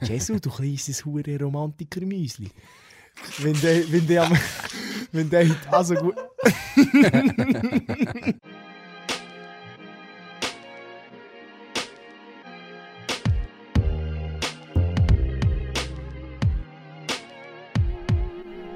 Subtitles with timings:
[0.02, 2.50] Jesu, du kleines hure Romantiker-Müsli.
[3.38, 4.38] Wenn der, wenn der, am-
[5.12, 6.16] wenn der heute also gut...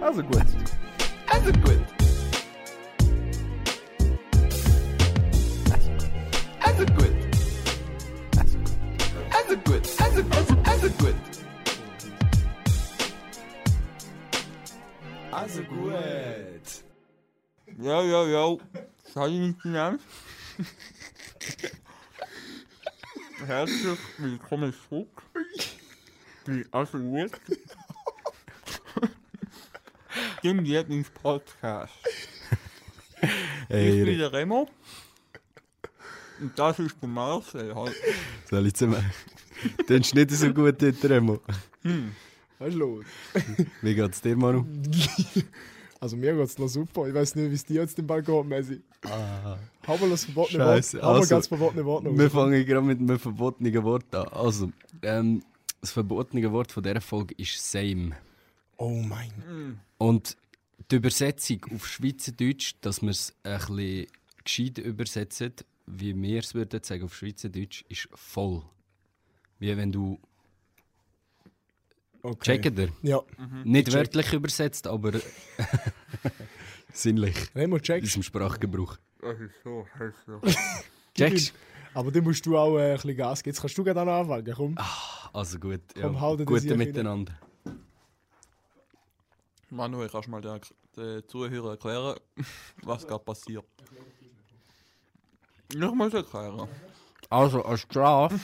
[0.01, 0.45] Also gut.
[1.29, 1.96] Also gut.
[19.17, 19.99] Salut miteinander.
[23.47, 25.23] Herzlich willkommen zurück.
[26.45, 27.31] Bei Also gut.
[30.45, 31.95] Dem Lieblingspodcast.
[33.23, 33.31] Ich
[33.69, 34.69] Hey, bin der Remo.
[36.39, 37.75] Und das ist der Marcel.
[37.75, 37.97] Halt.
[38.51, 39.03] Soll ich zusammen?
[39.89, 41.41] Den ist nicht so gut dort, Remo.
[42.59, 43.07] Was ist los?
[43.81, 44.67] Wie geht's dir, Manu?
[46.07, 47.09] Also mir geht's noch super.
[47.09, 48.81] Ich weiß nicht, wie es dir jetzt den Ball geht, Messi.
[49.03, 50.77] Ah, Hau mal das verbotene Wort.
[50.77, 51.03] Scheiße.
[51.03, 52.17] Hau mal Also, ganz verbotene Wort noch.
[52.17, 54.29] wir fangen gerade mit einem verbotenen Wort an.
[54.29, 54.71] Also,
[55.03, 55.43] ähm,
[55.81, 58.13] das verbotene Wort von dieser Folge ist «same».
[58.77, 59.81] Oh mein.
[59.99, 60.37] Und
[60.93, 64.07] die Übersetzung auf Schweizerdeutsch, dass wir es ein bisschen
[64.45, 65.55] gescheit übersetzen,
[65.87, 68.63] wie wir es würden sagen auf Schweizerdeutsch, ist «voll».
[69.59, 70.21] Wie wenn du...
[72.27, 72.59] Okay.
[72.59, 72.89] Checkt ihr?
[73.03, 73.21] Ja.
[73.65, 73.95] Nicht check.
[73.95, 75.13] wörtlich übersetzt, aber
[76.93, 77.37] sinnlich.
[77.55, 78.05] Remo, checkst.
[78.05, 78.97] diesem Sprachgebrauch.
[79.21, 80.57] Das ist so hässlich.
[81.15, 81.55] Checkst?
[81.95, 83.55] Aber dann musst du auch äh, ein bisschen Gas geben.
[83.55, 84.55] Jetzt kannst du gerne noch anfangen.
[84.55, 84.77] Komm.
[85.33, 86.03] Also gut, ja.
[86.03, 87.39] Komm, hau dir das hier Gute miteinander.
[89.71, 90.61] Manuel, kannst du mal den,
[90.97, 92.17] den Zuhörern erklären,
[92.83, 93.65] was gerade passiert?
[95.73, 96.69] Ich muss erklären.
[97.31, 98.39] Also als Strafe,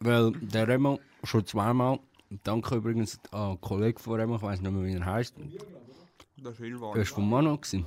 [0.00, 1.98] weil der Remo schon zweimal,
[2.44, 5.34] danke übrigens an einen Kollegen von Remo, ich weiß nicht mehr wie er heißt,
[6.36, 6.94] Der Silvan.
[6.98, 7.56] das war von Manu.
[7.56, 7.86] Gewesen.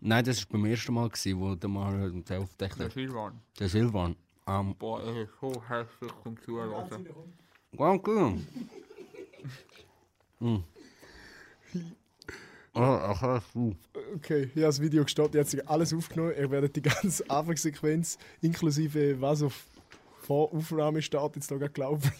[0.00, 2.92] Nein, das war beim ersten Mal, gewesen, wo der mal den aufgedeckt Der hat.
[2.92, 3.40] Silvan.
[3.58, 4.16] Der Silvan.
[4.46, 7.04] Ähm, Boah, er ist so hässlich zum Zuhören.
[7.72, 8.38] danke.
[10.38, 10.64] Hm.
[12.72, 13.76] Ah, ach, du.
[14.16, 15.34] Okay, ich habe das Video gestartet.
[15.34, 16.32] Jetzt habe alles aufgenommen.
[16.38, 19.66] Ihr werdet die ganze Anfangssequenz inklusive was auf
[20.20, 22.10] Voraufnahme startet, jetzt da glauben.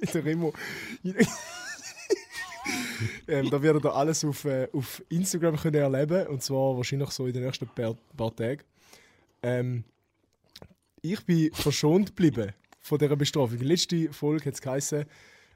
[0.14, 0.52] der Remo.
[3.28, 7.26] ähm, da werdet ihr alles auf, äh, auf Instagram können erleben und zwar wahrscheinlich so
[7.26, 8.62] in den nächsten paar, paar Tagen.
[9.42, 9.84] Ähm,
[11.00, 13.58] ich bin verschont geblieben von dieser Bestrafung.
[13.58, 15.04] Letzte Folge hat es geheißen,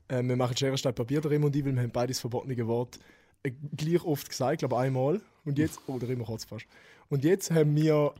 [0.09, 2.67] äh, wir machen Schere, Stein, Papier, der Remo und ich, weil wir haben beides verbotene
[2.67, 2.99] Wort
[3.43, 5.21] äh, gleich oft gesagt, glaube einmal.
[5.45, 6.67] Und jetzt, oh, der Remo kurz fast.
[7.09, 8.15] Und jetzt haben wir,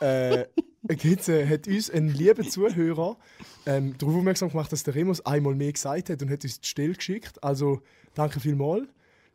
[0.00, 0.44] äh,
[0.90, 3.16] jetzt äh, hat uns ein lieber Zuhörer
[3.66, 6.60] ähm, darauf aufmerksam gemacht, dass der Remo es einmal mehr gesagt hat und hat uns
[6.60, 7.42] die Stelle geschickt.
[7.42, 7.80] Also
[8.14, 8.88] danke vielmals.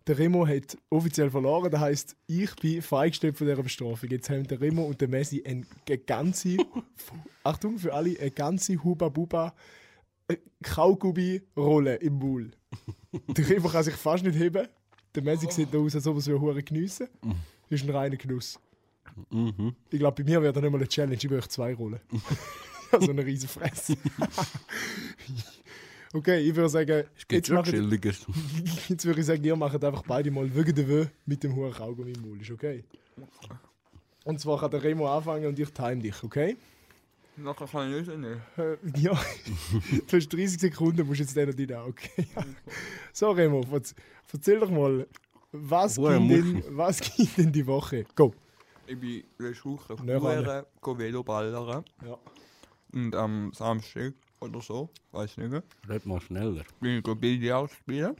[0.07, 4.09] Der Remo hat offiziell verloren, das heisst, ich bin freigestellt von dieser Bestrafung.
[4.09, 5.65] Jetzt haben der Remo und der Messi eine,
[5.99, 6.57] ganze,
[7.43, 9.53] Achtung für alle, eine ganze Huba-Buba
[10.27, 12.51] äh, Kaugummi-Rolle im Maul.
[13.27, 14.67] Der Remo kann sich fast nicht heben.
[15.13, 17.07] Der Messi sieht aus, als ob er hure geniessen.
[17.69, 18.59] Das ist ein reiner Genuss.
[19.29, 19.75] Mhm.
[19.89, 21.99] Ich glaube, bei mir wäre das nicht mal eine Challenge, ich würde zwei Rollen.
[22.91, 23.97] also eine riesen Fresse.
[26.13, 28.25] okay, ich würde sagen, Gibt jetzt, Chilliges.
[28.87, 31.73] jetzt würde ich sagen, ihr macht einfach beide mal wegen der Wö mit dem hohen
[31.73, 32.41] Kaugummi im Maul.
[32.41, 32.83] Ist okay?
[34.25, 36.57] Und zwar kann der Remo anfangen und ich time dich, okay?
[37.37, 38.41] Nachher kann ich nicht nehmen.
[38.57, 39.17] Äh, ja,
[40.07, 42.27] du hast 30 Sekunden, musst jetzt den und den auch, okay?
[43.13, 43.65] so, Remo,
[44.33, 45.07] erzähl doch mal,
[45.51, 48.05] was ging, denn, was ging denn die Woche?
[48.15, 48.33] Go!
[48.89, 49.95] Ich bin letzte Woche.
[49.99, 51.85] Huren go Veloballern.
[52.03, 52.17] Ja.
[52.93, 56.63] Und am Samstag oder so, weiß nicht mehr, Red mal schneller.
[56.79, 58.15] bin ich go Billard spielen.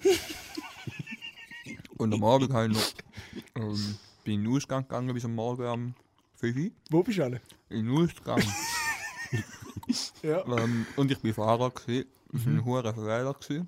[1.97, 5.66] Und am Abend habe ich noch, ähm, bin in den Ausgang gegangen bis am Morgen
[5.66, 5.94] um
[6.35, 6.69] 5 Uhr.
[6.91, 7.41] Wo bist du alle?
[7.69, 8.41] In den Ausgang.
[10.22, 10.46] Ja.
[10.46, 12.06] ähm, und ich bin Fahrer gewesen.
[12.31, 13.68] Ich bin ein hoher Fehler gewesen.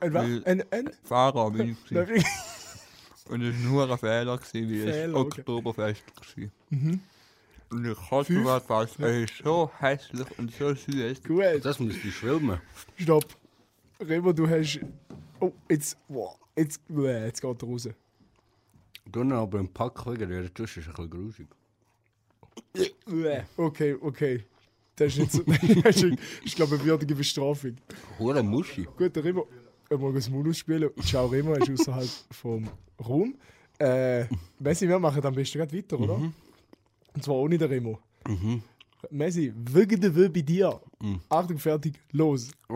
[0.00, 2.24] Ein, Weil- wa- ein, ein, Fahrer bin ich gewesen.
[3.32, 5.40] Und es war ein hoher Fehler gewesen, weil es Fehler, okay.
[5.40, 6.02] Oktoberfest
[6.36, 6.44] war.
[6.68, 7.00] Mhm.
[7.70, 8.28] Und ich Fünf.
[8.28, 11.22] mir fast, es ist so hässlich und so süß.
[11.24, 12.60] Gut, Das muss ich schwimmen.
[12.98, 13.24] stopp.
[13.98, 14.80] Remo, du hast.
[15.40, 15.96] Oh, jetzt.
[16.08, 17.88] Wow, jetzt, bäh, jetzt geht er raus.
[19.10, 21.48] Du noch aber im Pack wegen der Tisch ist ein bisschen grusig.
[23.06, 23.42] Bäh.
[23.56, 24.44] Okay, okay.
[24.96, 25.42] Das ist nicht so.
[25.82, 27.76] das ist, ich glaube, eine würdige Bestrafung.
[28.18, 28.86] Hure Muschi.
[28.96, 29.48] Gut, der Remo.
[29.98, 30.90] Mag das Munus spielen.
[31.02, 32.68] Ciao, Remo, ist außerhalb vom
[33.04, 33.34] Raum.
[33.78, 34.26] Äh,
[34.58, 36.14] Messi, wir machen am besten gerade weiter, oder?
[37.14, 37.98] Und zwar ohne den Remo.
[38.26, 38.62] Mhm.
[39.10, 40.80] Messi, wegen der Will bei dir.
[41.00, 41.16] Mm.
[41.28, 42.52] Achtung, fertig, los.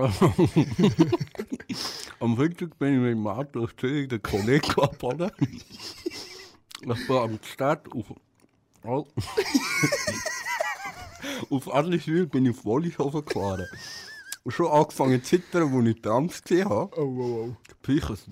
[2.18, 5.30] Am Freitag bin ich mit dem Auto aus Zürich den Kollegen abgefahren.
[5.40, 8.06] Ich war am Start auf.
[11.50, 13.66] Auf Adliswil bin ich auf Wollishofen gefahren.
[14.46, 16.96] Und schon angefangen zu zittern, als ich Trams gesehen habe.
[16.96, 17.56] Oh, oh, oh.
[17.82, 18.26] Pichers,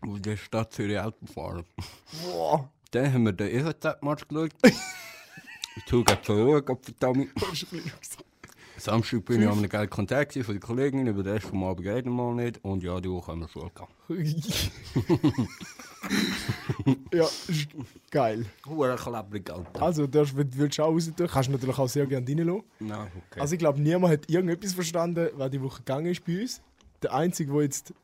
[0.00, 1.64] wo der Stadt Zürich Auto fahren.
[2.24, 2.68] Boah.
[2.90, 4.50] Dann haben wir den EHZ-Match geschaut.
[4.64, 7.28] Ich tue gerade verloren, Gott verdammt.
[8.82, 12.16] Samstag bin ich einem geilen Kontakt von den Kollegen, über den Rest vom Abend reden
[12.16, 12.58] wir mal nicht.
[12.64, 13.92] Und ja, die Woche haben wir Schule gehabt.
[17.14, 17.68] ja, ist
[18.10, 18.44] geil.
[18.66, 19.82] Huere klebrig, Alter.
[19.82, 22.64] Also, du du willst, auch raus tun, kannst du natürlich auch sehr gerne reinlassen.
[22.80, 23.40] Nein, okay.
[23.40, 26.60] Also, ich glaube, niemand hat irgendetwas verstanden, was die Woche gegangen ist bei uns.
[27.04, 27.94] Der Einzige, der jetzt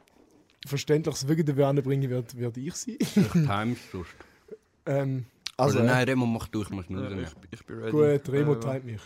[0.64, 2.98] verständliches wegen der Werne bringen wird, wird ich sein.
[3.32, 4.10] Times sonst.
[4.86, 5.24] ähm,
[5.56, 7.90] also, Also, nein, Remo macht durch, muss nur ja, ich, ich bin ready.
[7.90, 9.00] gut, Remo Äh, teilt mich.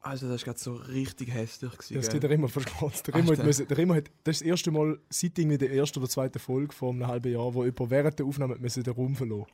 [0.00, 1.72] Also, das ist gerade so richtig hässlich.
[1.72, 2.12] Gewesen, es gell?
[2.14, 3.02] geht der Remo verschmolzen.
[3.06, 3.44] Der Remo, hat Alter.
[3.44, 6.38] müssen, der Remo hat, das ist das erste Mal seit irgendwie der ersten oder zweiten
[6.38, 9.46] Folge vor einem halben Jahr, wo jemand während der Aufnahme hat müssen den Raum verloren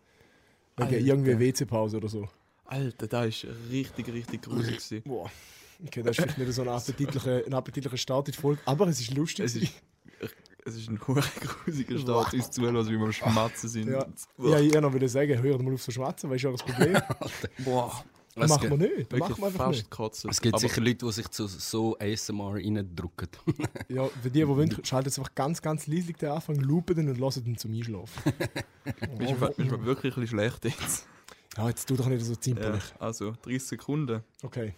[0.76, 0.98] Wegen Alter.
[0.98, 2.28] irgendwie WC-Pause oder so.
[2.66, 4.76] Alter, das ist richtig, richtig gruselig.
[4.76, 5.02] gewesen.
[5.06, 5.30] Boah.
[5.86, 8.86] Okay, das ist vielleicht nicht so ein appetitlicher, ein appetitlicher Start in die Folge, aber
[8.88, 9.44] es ist lustig.
[9.46, 9.72] Es ist,
[10.64, 13.88] es ist ein grusiger Start, uns zuhören, wie wir am Schmatzen sind.
[13.88, 14.06] Ja.
[14.38, 17.00] ja, ich noch wieder sagen, hört mal auf so schwatzen, weil ist ja das Problem.
[17.64, 19.12] Boah, Das Es machen wir nicht.
[19.12, 19.90] Das machen wir einfach nicht.
[19.90, 20.30] kotzen.
[20.30, 23.28] Es gibt Aber sicher Leute, die sich zu so ASMR reindrücken.
[23.88, 27.08] Ja, für die, die wollen, schaltet es einfach ganz, ganz leislich den Anfang, loopen den
[27.08, 28.32] und lassen den zum Einschlafen.
[29.18, 31.06] bist du bist du wirklich ein bisschen schlecht jetzt.
[31.56, 32.82] Ja, jetzt tu doch nicht so Ja, zimperlich.
[32.98, 34.22] also, 30 Sekunden.
[34.42, 34.74] Okay,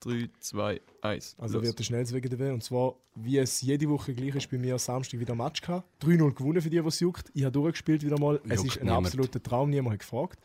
[0.00, 1.36] 3, 2, 1.
[1.38, 2.54] also wird der schnellste wegen der Wehr.
[2.54, 5.86] Und zwar, wie es jede Woche gleich ist, bei mir Samstag wieder ein Match gehabt.
[6.02, 7.30] 3-0 gewonnen für die, was juckt.
[7.34, 8.40] Ich habe durchgespielt wieder mal.
[8.48, 9.06] Es Juckt ist ein niemand.
[9.08, 10.38] absoluter Traum, niemand hat gefragt.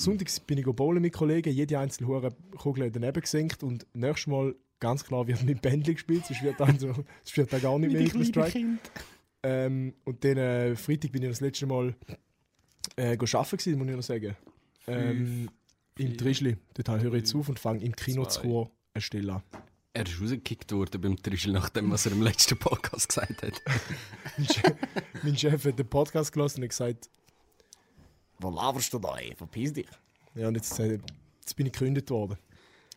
[0.00, 3.86] Sonntags bin ich go bowlen mit Kollegen, jede einzelne hure Kugel hat daneben gesenkt und
[3.94, 7.60] nächstes Mal ganz klar wird mit Bändchen gespielt, sonst wird dann, so, sonst wird dann
[7.60, 8.78] gar nicht mehr mit Strike.
[9.42, 11.94] Ähm, und dann äh, Freitag bin ich das letzte Mal
[12.96, 14.36] äh, go arbeiten gewesen, muss ich noch sagen.
[14.86, 15.48] Ähm,
[15.98, 16.56] Im Trischli.
[16.74, 18.30] Dort höre ich jetzt auf und fange im Kino zwei.
[18.30, 19.42] zu Chur eine Stelle an.
[19.92, 23.60] Er ist rausgekickt worden beim Trischel, nachdem was er im letzten Podcast gesagt hat.
[24.38, 24.74] Mein Chef-
[25.22, 27.10] mein Chef hat den Podcast gelassen und hat gesagt,
[28.40, 29.34] wo laberst du da, ey?
[29.36, 29.86] Verpiss dich.
[30.34, 30.98] Ja, und jetzt, äh,
[31.40, 32.36] jetzt bin ich gekündigt worden.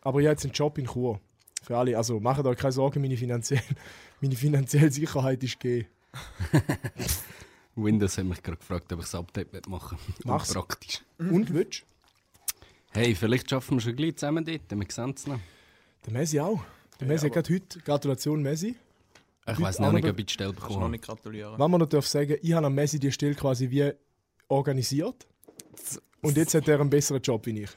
[0.02, 1.20] Aber ich habe jetzt einen Job in Chur.
[1.62, 3.62] Für alle, also macht euch keine Sorgen, meine finanzielle,
[4.20, 5.88] meine finanzielle Sicherheit ist gegeben.
[7.76, 10.14] Windows hat mich gerade gefragt, ob ich das Update machen will.
[10.24, 10.52] Mach's.
[10.52, 11.02] Praktisch.
[11.18, 11.84] Und willst
[12.92, 15.40] Hey, vielleicht schaffen wir schon gleich zusammen dort, wir sehen es noch.
[16.06, 16.60] Der Messi auch.
[17.00, 18.76] Der Messi Ja, hat gerade heute, Gratulation Messi.
[19.46, 20.90] Ich weiss noch nicht, ob ich die Stelle Kannst du noch bekomme.
[20.92, 21.58] nicht gratulieren.
[21.58, 23.90] Wenn man noch darf sagen, ich habe am Messi die Stelle quasi wie
[24.46, 25.26] organisiert.
[26.22, 27.70] Und jetzt hat er einen besseren Job wie ich.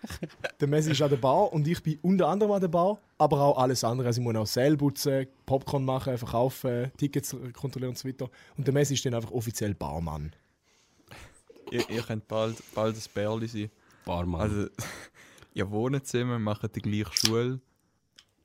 [0.60, 3.40] der Messi ist an der Bar und ich bin unter anderem an der Bar, aber
[3.40, 4.06] auch alles andere.
[4.06, 8.30] Also ich muss auch Seil putzen, Popcorn machen, verkaufen, Tickets kontrollieren und so weiter.
[8.56, 10.32] Und der Messi ist dann einfach offiziell Barmann.
[11.70, 13.70] Ihr, ihr könnt bald, bald ein Bärli sein.
[14.04, 14.40] Barmann.
[14.42, 14.68] Also,
[15.54, 17.60] ihr wohnt zusammen, macht die gleiche Schule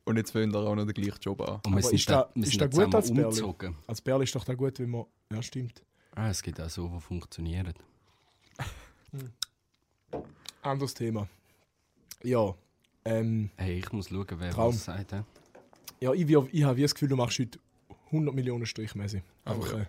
[0.06, 1.62] und jetzt wollt ihr auch noch den gleichen Job an.
[1.64, 3.76] Und wir aber sind ist da, da- wir ist sind da da gut als Bärli?
[3.88, 5.06] Als Bärli ist doch da gut, wenn man...
[5.32, 5.84] Ja, stimmt.
[6.16, 7.74] Ah, es gibt auch so, die funktionieren.
[10.62, 11.28] Anderes Thema.
[12.24, 12.54] Ja,
[13.06, 14.74] ähm, Hey, ich muss schauen, wer Traum.
[14.74, 15.12] was sagt.
[15.12, 15.24] hä?
[16.00, 17.60] Ja, ich, wie- ich habe wie das Gefühl, du machst heute
[18.12, 19.22] 100 Millionen Strich, Messi.
[19.46, 19.86] Einfach, äh,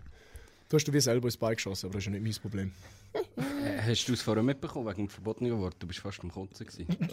[0.68, 2.72] du hast dir wie selber ins Bein geschossen, aber das ist ja nicht mein Problem.
[3.36, 5.76] Äh, Hast du es vorher mitbekommen wegen dem verbotenen Wort?
[5.78, 6.66] Du bist fast am Kotzen.
[6.66, 6.86] gewesen.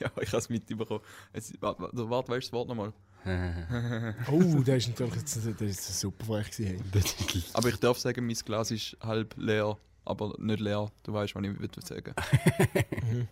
[0.00, 1.00] ja, ich habe es mitbekommen.
[1.32, 2.92] Es, warte, warte, warte, weißt du das Wort nochmal?
[4.30, 6.84] Oh, der ist natürlich jetzt, der ist super frech gewesen.
[6.92, 7.42] Hey.
[7.54, 10.90] Aber ich darf sagen, mein Glas ist halb leer, aber nicht leer.
[11.02, 12.14] Du weißt, was ich will sagen.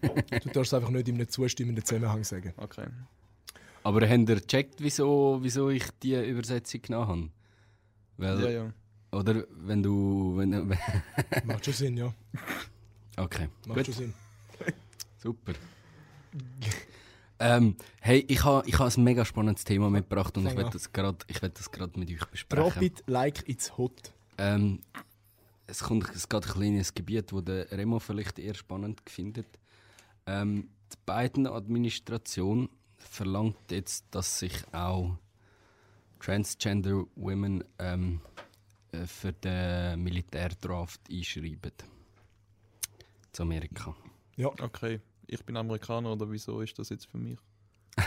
[0.00, 2.52] Du darfst es einfach nicht in einem zustimmenden Zusammenhang sagen.
[2.58, 2.86] Okay.
[3.82, 7.30] Aber habt ihr gecheckt, wieso, wieso ich die Übersetzung genommen
[8.18, 8.38] habe?
[8.38, 8.72] Weil, Ja, ja.
[9.12, 10.36] Oder wenn du...
[10.36, 10.50] Wenn,
[11.44, 12.12] Macht schon Sinn, ja.
[13.16, 14.14] okay, Macht gut, schon Sinn.
[15.18, 15.52] super.
[17.38, 20.70] ähm, hey, ich habe ich ha ein mega spannendes Thema mitgebracht und ich Fang werde
[20.70, 20.72] an.
[20.72, 21.18] das gerade
[21.72, 22.70] gerade mit euch besprechen.
[22.70, 24.12] Drop it like it's hot.
[24.38, 24.80] Ähm,
[25.66, 29.46] es, kommt, es geht ein kleines Gebiet, wo der Remo vielleicht eher spannend findet.
[30.26, 35.16] Ähm, die Biden-Administration verlangt jetzt, dass sich auch
[36.20, 38.20] Transgender Women ähm,
[38.92, 41.72] äh, für den Militärdraft einschreiben.
[43.32, 43.94] Zu Amerika.
[44.36, 45.00] Ja, Okay.
[45.28, 47.38] Ich bin Amerikaner oder wieso ist das jetzt für mich?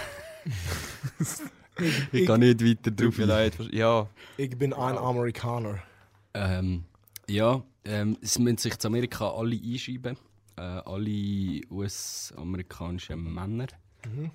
[2.11, 3.57] Ich kann nicht weiter mir leid.
[3.71, 5.81] Ja, ich bin ein Amerikaner.
[6.33, 6.83] Ähm,
[7.29, 10.17] ja, ähm, es müssen sich in Amerika alle einschreiben.
[10.57, 13.67] Äh, alle US-amerikanischen Männer.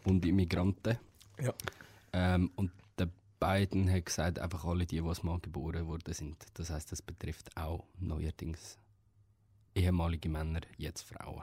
[0.04, 0.98] und Immigranten.
[1.40, 1.52] Ja.
[2.12, 3.08] Ähm, und der
[3.40, 6.36] Biden hat gesagt, einfach alle die, die Mann geboren worden sind.
[6.54, 8.78] Das heißt, das betrifft auch neuerdings
[9.74, 11.42] ehemalige Männer, jetzt Frauen.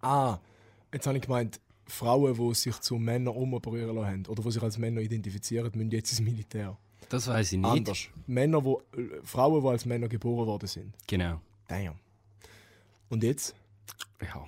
[0.00, 0.38] Ah,
[0.92, 4.62] jetzt habe ich gemeint, Frauen, die sich zu Männern umoperieren lassen haben oder die sich
[4.62, 6.76] als Männer identifizieren, müssen jetzt ins Militär.
[7.12, 7.68] Das weiß ich nicht.
[7.68, 8.08] Anders.
[8.26, 10.94] Männer, wo, äh, Frauen, die als Männer geboren worden sind.
[11.06, 11.42] Genau.
[11.68, 11.96] Damn.
[13.10, 13.54] Und jetzt?
[14.22, 14.46] Ja.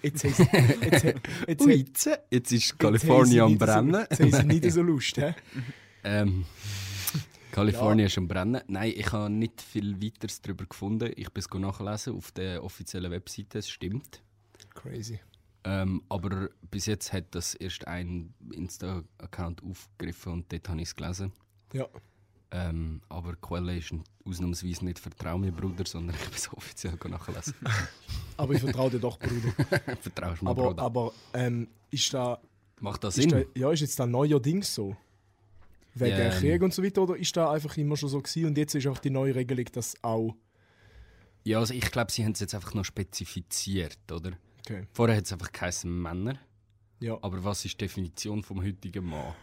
[0.00, 0.28] Jetzt sie,
[0.82, 1.04] jetzt, jetzt,
[1.48, 4.06] jetzt, Ui, jetzt, jetzt ist Kalifornien am Brennen.
[4.08, 5.34] Jetzt haben sie nicht so Lust, hä?
[6.04, 6.44] Ähm,
[7.50, 8.62] Kalifornien ist am Brennen.
[8.68, 11.12] Nein, ich habe nicht viel weiteres darüber gefunden.
[11.16, 14.22] Ich bin es nachlesen auf der offiziellen Webseite, es stimmt.
[14.72, 15.18] Crazy.
[15.64, 20.96] Ähm, aber bis jetzt hat das erst ein Insta-Account aufgegriffen und dort habe ich es
[20.96, 21.32] gelesen.
[21.72, 21.86] Ja.
[22.52, 27.54] Ähm, aber Quelle ist ausnahmsweise nicht «Vertrau mir, Bruder», sondern ich bin es offiziell nachlesen.
[28.36, 29.52] Aber ich vertraue dir doch, Bruder.
[30.00, 30.82] Vertraust mir, Aber, Bruder.
[30.82, 32.40] aber ähm, ist da,
[32.80, 33.28] Macht das Sinn?
[33.28, 34.96] da, ja, ist jetzt da neuer Ding so?
[35.94, 36.30] Wegen ähm.
[36.32, 38.86] Krieg und so weiter, oder ist da einfach immer schon so gewesen und jetzt ist
[38.86, 40.34] einfach die neue Regelung, dass auch...
[41.44, 44.32] Ja, also ich glaube, sie haben es jetzt einfach noch spezifiziert, oder?
[44.70, 46.38] Okay, Vorher hat es einfach geheißen Männer.
[47.00, 47.18] ja.
[47.22, 49.34] Aber was ist die Definition vom heutigen Mann?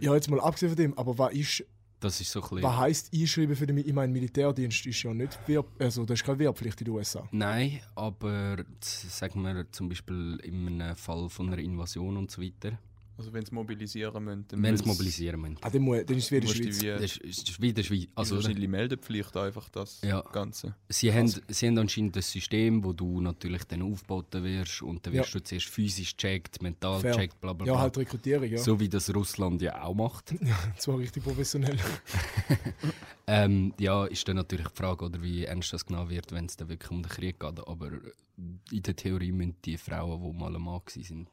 [0.00, 1.64] Ja, jetzt mal abgesehen von dem, aber was ist...
[2.00, 2.62] Das ist so ein.
[2.62, 6.20] Was heisst einschreiben für den Mi- ich meine, Militärdienst ist ja nicht Wehr, also das
[6.20, 7.28] ist keine Wehrpflicht in den USA.
[7.32, 12.78] Nein, aber sagen wir zum Beispiel in einem Fall von einer Invasion und so weiter,
[13.18, 15.56] Also wenn sie mobilisieren müssen, dann wenn sie müssen- mobilisieren müssen.
[15.60, 16.78] Ah, dann, muss, dann ist es wie in der Schweiz.
[16.78, 18.06] Das ist, ist, wieder Schweiz.
[18.14, 20.20] also Also, wahrscheinlich Meldepflicht einfach das Ja.
[20.20, 20.76] Ganze.
[20.88, 25.12] sie, haben, sie haben anscheinend ein System, wo du natürlich dann aufgeboten wirst und dann
[25.14, 25.40] wirst Ja.
[25.40, 27.16] du zuerst physisch checkt, mental Fair.
[27.16, 27.82] checkt, bla bla Ja, bla.
[27.82, 28.58] halt Rekrutierung, ja.
[28.58, 30.32] So wie das Russland ja auch macht.
[30.78, 31.76] Zwar richtig professionell.
[33.30, 36.56] Ähm, ja, ist dann natürlich die Frage, oder wie ernst das genau wird, wenn es
[36.56, 37.60] dann wirklich um den Krieg geht.
[37.68, 37.90] Aber
[38.70, 41.28] in der Theorie müssen die Frauen, die mal ein Mann waren, sind,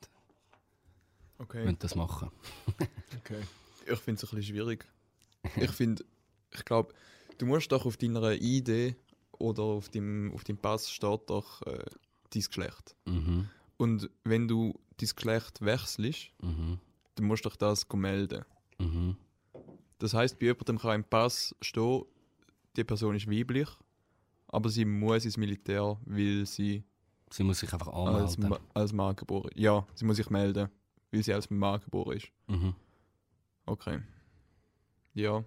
[1.38, 1.64] Okay.
[1.64, 2.32] müssen das machen.
[3.20, 3.42] Okay.
[3.88, 4.86] Ich finde es ein bisschen schwierig.
[5.56, 6.04] Ich finde,
[6.54, 6.94] ich glaube,
[7.40, 8.96] du musst doch auf deiner ID
[9.40, 11.84] oder auf deinem, auf deinem Pass steht doch äh,
[12.32, 12.96] dein Geschlecht.
[13.06, 13.50] Mhm.
[13.78, 16.80] Und wenn du dein Geschlecht wechselst, Mhm.
[17.16, 18.46] dann musst du doch das melden.
[18.80, 19.16] Mhm.
[20.00, 22.04] Das heißt, bei jemandem kann im Pass stehen,
[22.76, 23.70] die Person ist weiblich,
[24.48, 26.84] aber sie muss ins Militär, weil sie
[27.32, 28.50] Sie muss sich einfach als, anmelden.
[28.50, 29.50] Ma als Mann geboren.
[29.56, 30.70] Ja, sie muss sich melden,
[31.16, 32.28] weil sie als Mann geboren ist.
[32.48, 32.76] Mhm.
[33.66, 34.00] Okay.
[35.14, 35.44] Ja.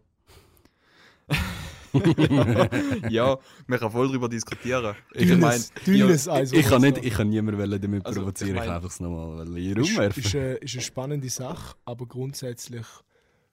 [3.10, 4.94] ja, man kann voll darüber diskutieren.
[5.14, 6.52] Ich meine, Dünnes, dünnes Eis.
[6.52, 8.90] Ich kann, nicht, ich kann niemanden wollen damit Also, provozieren, ich ich, mein- kann einfach
[8.90, 10.22] es nochmal hier ist, rumwerfen.
[10.22, 12.86] ist, eine, ist eine spannende Sache, aber grundsätzlich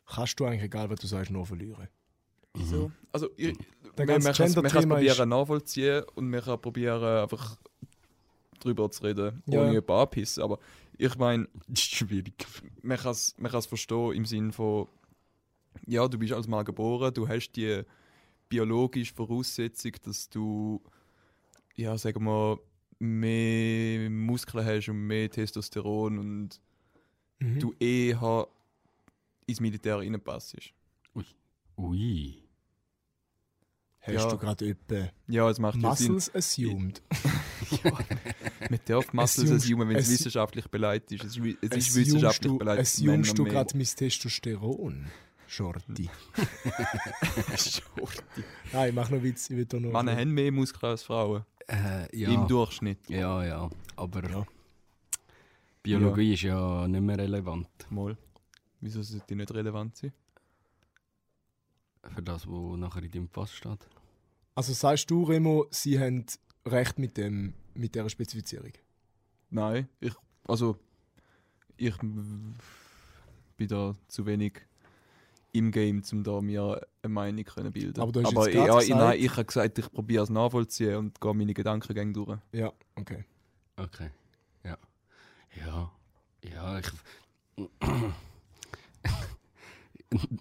[0.05, 1.87] kannst du eigentlich, egal was du sagst, nur verlieren.
[2.55, 2.91] so.
[3.11, 3.57] Also, ich,
[3.97, 4.87] man, man kann es ist...
[4.89, 7.57] probieren nachvollziehen und man kann probieren einfach
[8.59, 9.59] drüber zu reden, Ja.
[9.61, 10.43] ohne jemanden anpissen.
[10.43, 10.59] Aber
[10.97, 11.47] ich meine,
[11.77, 12.33] schwierig.
[12.81, 14.87] man kann es man kann's verstehen im Sinn von,
[15.85, 17.81] ja, du bist als Mann geboren, du hast die
[18.49, 20.81] biologische Voraussetzung, dass du,
[21.75, 22.59] ja, sagen wir,
[22.99, 26.61] mehr Muskeln hast und mehr Testosteron und
[27.41, 27.59] Mhm.
[27.59, 28.47] du eher
[29.45, 30.55] ins Militär reinpasst.
[31.77, 32.41] Ui.
[34.05, 34.29] Hast ja.
[34.29, 36.13] du gerade etwa Ja, es macht ja Sinn.
[36.13, 37.01] Muscles assumed?
[38.69, 41.37] Man darf Muscles assumen, wenn es wissenschaftlich beleidigt ist.
[41.37, 42.87] Es ist, es ist wissenschaftlich du, beleidigt.
[42.87, 45.07] assumst du gerade mein Testosteron?
[45.47, 46.09] Shorty.
[48.73, 49.91] Nein, mach noch Witz, ich will da noch...
[49.91, 51.43] Männer haben mehr Muskeln als Frauen.
[51.67, 52.29] Äh, ja.
[52.29, 53.09] Im Durchschnitt.
[53.09, 53.69] ja, ja.
[53.95, 54.45] Aber Ja.
[55.81, 58.17] Biologie ist ja nicht mehr relevant Mal.
[58.81, 60.11] Wieso sollte die nicht relevant sein?
[62.13, 63.87] Für das, was nachher in deinem Pass steht.
[64.55, 66.25] Also sagst du, Remo, sie haben
[66.65, 68.71] recht mit, dem, mit dieser Spezifizierung?
[69.49, 70.13] Nein, ich,
[70.47, 70.77] also
[71.77, 72.55] ich bin
[73.67, 74.61] da zu wenig
[75.51, 78.01] im Game, um da mir eine Meinung können bilden.
[78.01, 80.29] Aber du hast Aber jetzt gerade ja, gesagt- nein, ich habe gesagt, ich probiere es
[80.29, 82.37] nachvollziehen und gehe meine Gedankengänge durch.
[82.51, 83.23] Ja, okay.
[83.77, 84.09] Okay.
[84.63, 84.77] Ja.
[85.65, 85.91] Ja.
[86.43, 86.87] Ja, ich.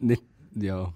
[0.00, 0.23] nicht.
[0.54, 0.92] Ja.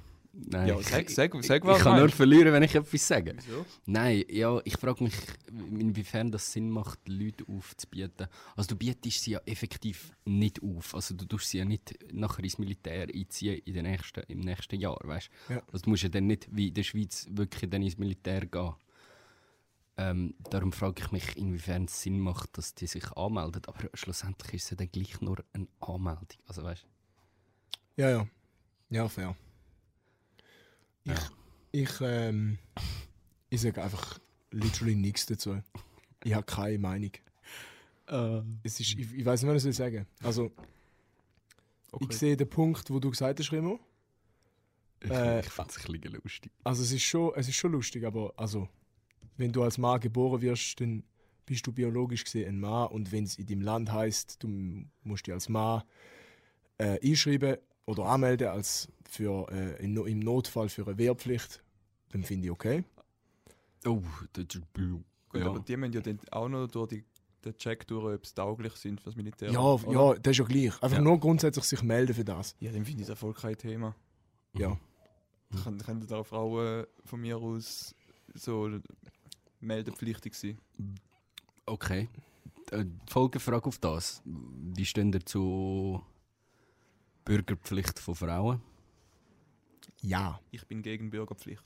[0.51, 0.69] Nein.
[0.69, 3.35] Ja, sag, sag, sag ich, was ich kann nur verlieren, wenn ich etwas sage.
[3.37, 3.67] Wieso?
[3.85, 5.15] Nein, ja, ich frage mich,
[5.49, 8.29] inwiefern das Sinn macht, Leute aufzubieten.
[8.57, 10.95] Also du bietest sie ja effektiv nicht auf.
[10.95, 14.81] Also du tust sie ja nicht nachher ins Militär einziehen in den nächsten, im nächsten
[14.81, 15.63] Jahr, weißt Ja.
[15.71, 18.75] Also du musst ja dann nicht wie in der Schweiz wirklich dann ins Militär gehen.
[19.99, 23.63] Ähm, darum frage ich mich, inwiefern es Sinn macht, dass die sich anmelden.
[23.67, 26.29] Aber schlussendlich ist es ja dann gleich nur eine Anmeldung.
[26.47, 26.87] Also weißt
[27.97, 28.27] Ja, ja.
[28.91, 29.37] Ja, fair.
[31.09, 31.29] Ich, Ja.
[31.73, 32.59] ich, ähm,
[33.51, 34.19] ich sage einfach
[34.51, 35.61] literally nichts dazu.
[36.25, 37.13] Ich habe keine Meinung.
[38.63, 40.27] es ist, ich, ich weiß nicht, was ich sagen soll.
[40.27, 40.53] Also,
[41.91, 42.07] Okay.
[42.11, 43.81] ich sehe den Punkt, wo du gesagt hast, Remo.
[45.01, 46.53] Ich, Äh, ich fand es ein bisschen lustig.
[46.65, 48.69] Also es ist schon, es ist schon lustig, aber also,
[49.39, 51.03] wenn du als Mann geboren wirst, dann
[51.47, 55.27] bist du biologisch gesehen ein Mann und wenn es in deinem Land heißt, du musst
[55.27, 55.83] dich als Mann
[56.77, 61.63] äh, einschreiben oder anmelden als für, äh, im, No- im Notfall für eine Wehrpflicht,
[62.11, 62.85] dann finde ich okay.
[63.87, 65.03] Oh, das ist blöd.
[65.29, 65.47] Gut, Ja.
[65.49, 67.05] aber die müssen ja dann auch noch durch die,
[67.45, 69.51] den Check durch, ob sie tauglich sind fürs Militär.
[69.51, 69.93] Ja, oder?
[69.93, 70.83] ja, das ist ja gleich.
[70.83, 71.01] Einfach Ja.
[71.03, 72.55] nur grundsätzlich sich melden für das.
[72.61, 73.95] Ja, dann finde ich das voll kein Thema.
[74.55, 74.71] Ja.
[74.71, 74.79] Mhm.
[75.65, 77.95] Dann können da Frauen von mir aus
[78.35, 78.69] so
[79.61, 80.59] meldepflichtig sein.
[81.67, 82.09] Okay.
[82.71, 84.23] Äh, Folgefrage auf das.
[84.25, 86.03] Wie stehen ihr zu
[87.25, 88.61] Bürgerpflicht von Frauen?
[90.03, 90.41] Ja.
[90.51, 91.65] Ich bin gegen Bürgerpflicht.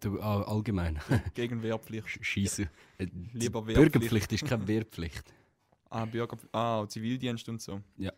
[0.00, 1.00] Du, ah, allgemein.
[1.34, 2.08] Gegen Wehrpflicht.
[2.24, 2.68] Scheiße.
[2.98, 3.92] Äh, Lieber die Wehrpflicht.
[3.92, 5.24] Bürgerpflicht ist keine Wehrpflicht.
[5.90, 7.80] Ah, Bürger, ah, Zivildienst und so.
[7.98, 8.10] Ja.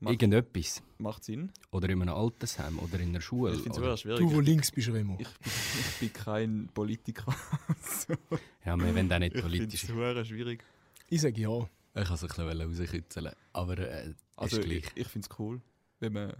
[0.00, 0.82] Macht, Irgendetwas.
[0.98, 1.52] macht Sinn.
[1.70, 3.54] Oder in einem Altersheim oder in einer Schule.
[3.54, 4.46] Ich finde es sehr Du, wo schwierig.
[4.48, 5.16] links bist, Remo.
[5.20, 7.32] Ich, bin, ich bin kein Politiker.
[8.64, 9.84] Ja, wir wollen auch nicht Ich finde politisch.
[9.88, 10.64] es schwierig.
[11.08, 11.56] Ich sage ja.
[11.94, 13.32] Ich kann es ein bisschen rauskitzeln.
[13.52, 14.92] Aber äh, Also ist ich, gleich.
[14.96, 15.60] ich finde es cool,
[16.00, 16.32] wenn man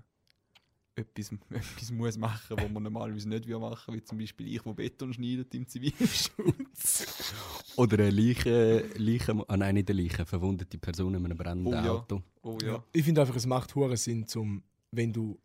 [0.96, 4.74] etwas, etwas muss machen, was man normalerweise nicht will machen, wie zum Beispiel ich, wo
[4.74, 7.06] Beton schneidet im Zivilschutz.
[7.76, 11.76] Oder eine Leiche, Leiche ah nein, nicht eine Leiche, verwundete Person in einem brennenden Oh
[11.76, 11.90] ja.
[11.92, 12.22] Auto.
[12.42, 12.84] Oh ja.
[12.92, 15.38] Ich finde einfach, es macht hohen Sinn, zum, wenn du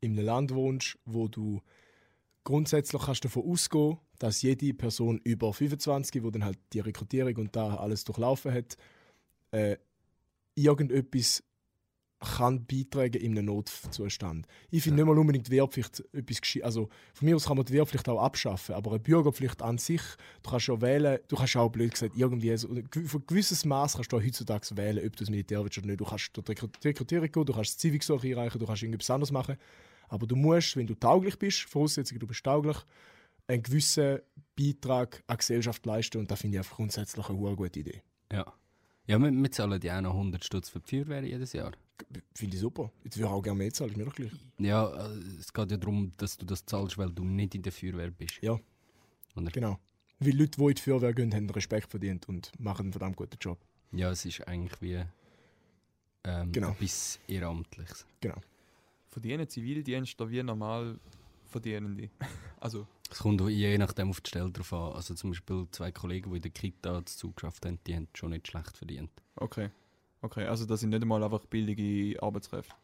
[0.00, 1.60] in einem Land wohnst, wo du
[2.44, 7.56] grundsätzlich kannst davon ausgehen, dass jede Person über 25, wo dann halt die Rekrutierung und
[7.56, 8.76] da alles durchlaufen hat,
[9.50, 9.76] äh,
[10.54, 11.42] irgendetwas
[12.24, 14.46] kann beitragen in einem Notzustand.
[14.70, 16.64] Ich finde nicht mal unbedingt die Wehrpflicht etwas gescheit.
[16.64, 20.00] Also von mir aus kann man die Wehrpflicht auch abschaffen, aber eine Bürgerpflicht an sich,
[20.42, 22.88] du kannst ja wählen, du kannst auch blöd gesagt irgendwie, so, ein
[23.26, 26.00] gewisses Maß kannst du heutzutage wählen, ob du das Militär willst oder nicht.
[26.00, 29.32] Du kannst die die Rekrutierung gehen, du kannst das Zivilgesuch einreichen, du kannst irgendetwas anderes
[29.32, 29.56] machen,
[30.08, 32.78] aber du musst, wenn du tauglich bist, Voraussetzung, du bist tauglich,
[33.46, 34.20] einen gewissen
[34.56, 38.02] Beitrag an die Gesellschaft leisten und das finde ich einfach grundsätzlich eine gute Idee.
[38.32, 38.52] Ja.
[39.06, 41.72] Ja, wir, wir zahlen ja auch noch 100 Stutz für die Feuerwehr jedes Jahr.
[42.34, 42.90] Finde ich super.
[43.04, 44.32] Jetzt würde ich auch gerne mehr zahlen, ist mir doch gleich.
[44.58, 47.72] Ja, äh, es geht ja darum, dass du das zahlst, weil du nicht in der
[47.72, 48.38] Feuerwehr bist.
[48.42, 48.58] Ja.
[49.36, 49.50] Oder?
[49.50, 49.78] Genau.
[50.18, 53.36] Weil Leute, die in die Feuerwehr gehen, haben Respekt verdient und machen einen verdammt guten
[53.40, 53.58] Job.
[53.92, 55.04] Ja, es ist eigentlich wie
[56.24, 56.70] ähm, Genau.
[56.70, 58.06] etwas Ehrenamtliches.
[58.20, 58.36] Genau.
[59.10, 60.98] Verdienen Zivildienstler wie normal
[61.46, 62.10] verdienen die.
[62.58, 64.92] Also, Es kommt je nachdem auf die Stelle drauf an.
[64.94, 68.30] Also zum Beispiel zwei Kollegen, die in der Kita dazu geschafft haben, die haben schon
[68.30, 69.10] nicht schlecht verdient.
[69.36, 69.70] okay.
[70.24, 72.74] Okay, also das sind nicht einmal einfach billige Arbeitskräfte.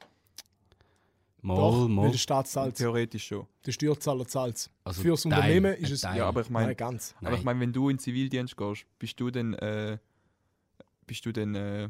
[1.40, 2.10] Mal, Doch, weil mal.
[2.10, 3.46] der Staat zahlt Theoretisch schon.
[3.64, 4.70] Der Steuerzahler zahlt es.
[4.84, 6.18] Also Fürs Teil, Unternehmen ist es- Teil.
[6.18, 7.14] Ja, aber ich meine, ganz.
[7.22, 9.96] aber ich meine, wenn du in den Zivildienst gehst, bist du dann, äh,
[11.06, 11.88] bist du dann, äh,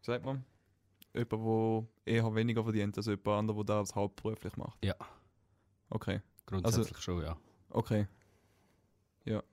[0.00, 0.44] wie sagt man,
[1.14, 4.84] jemand, der eher weniger verdient als jemand anderer, der das hauptberuflich macht.
[4.84, 4.96] Ja.
[5.88, 7.38] Okay, Grundsätzlich schon, ja.
[7.70, 8.06] okay.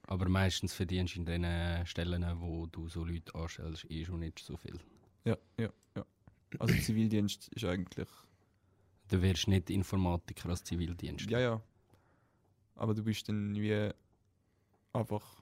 [0.04, 4.40] Aber meistens verdienst du in den Stellen, wo du so Leute anstellst, eh schon nicht
[4.40, 4.80] so viel.
[5.26, 6.06] Ja, ja, ja.
[6.60, 8.08] Also Zivildienst ist eigentlich,
[9.10, 11.30] Du wirst nicht Informatiker als Zivildienst.
[11.30, 11.62] ja, ja.
[12.76, 13.90] Aber du bist dann wie
[14.94, 15.42] einfach,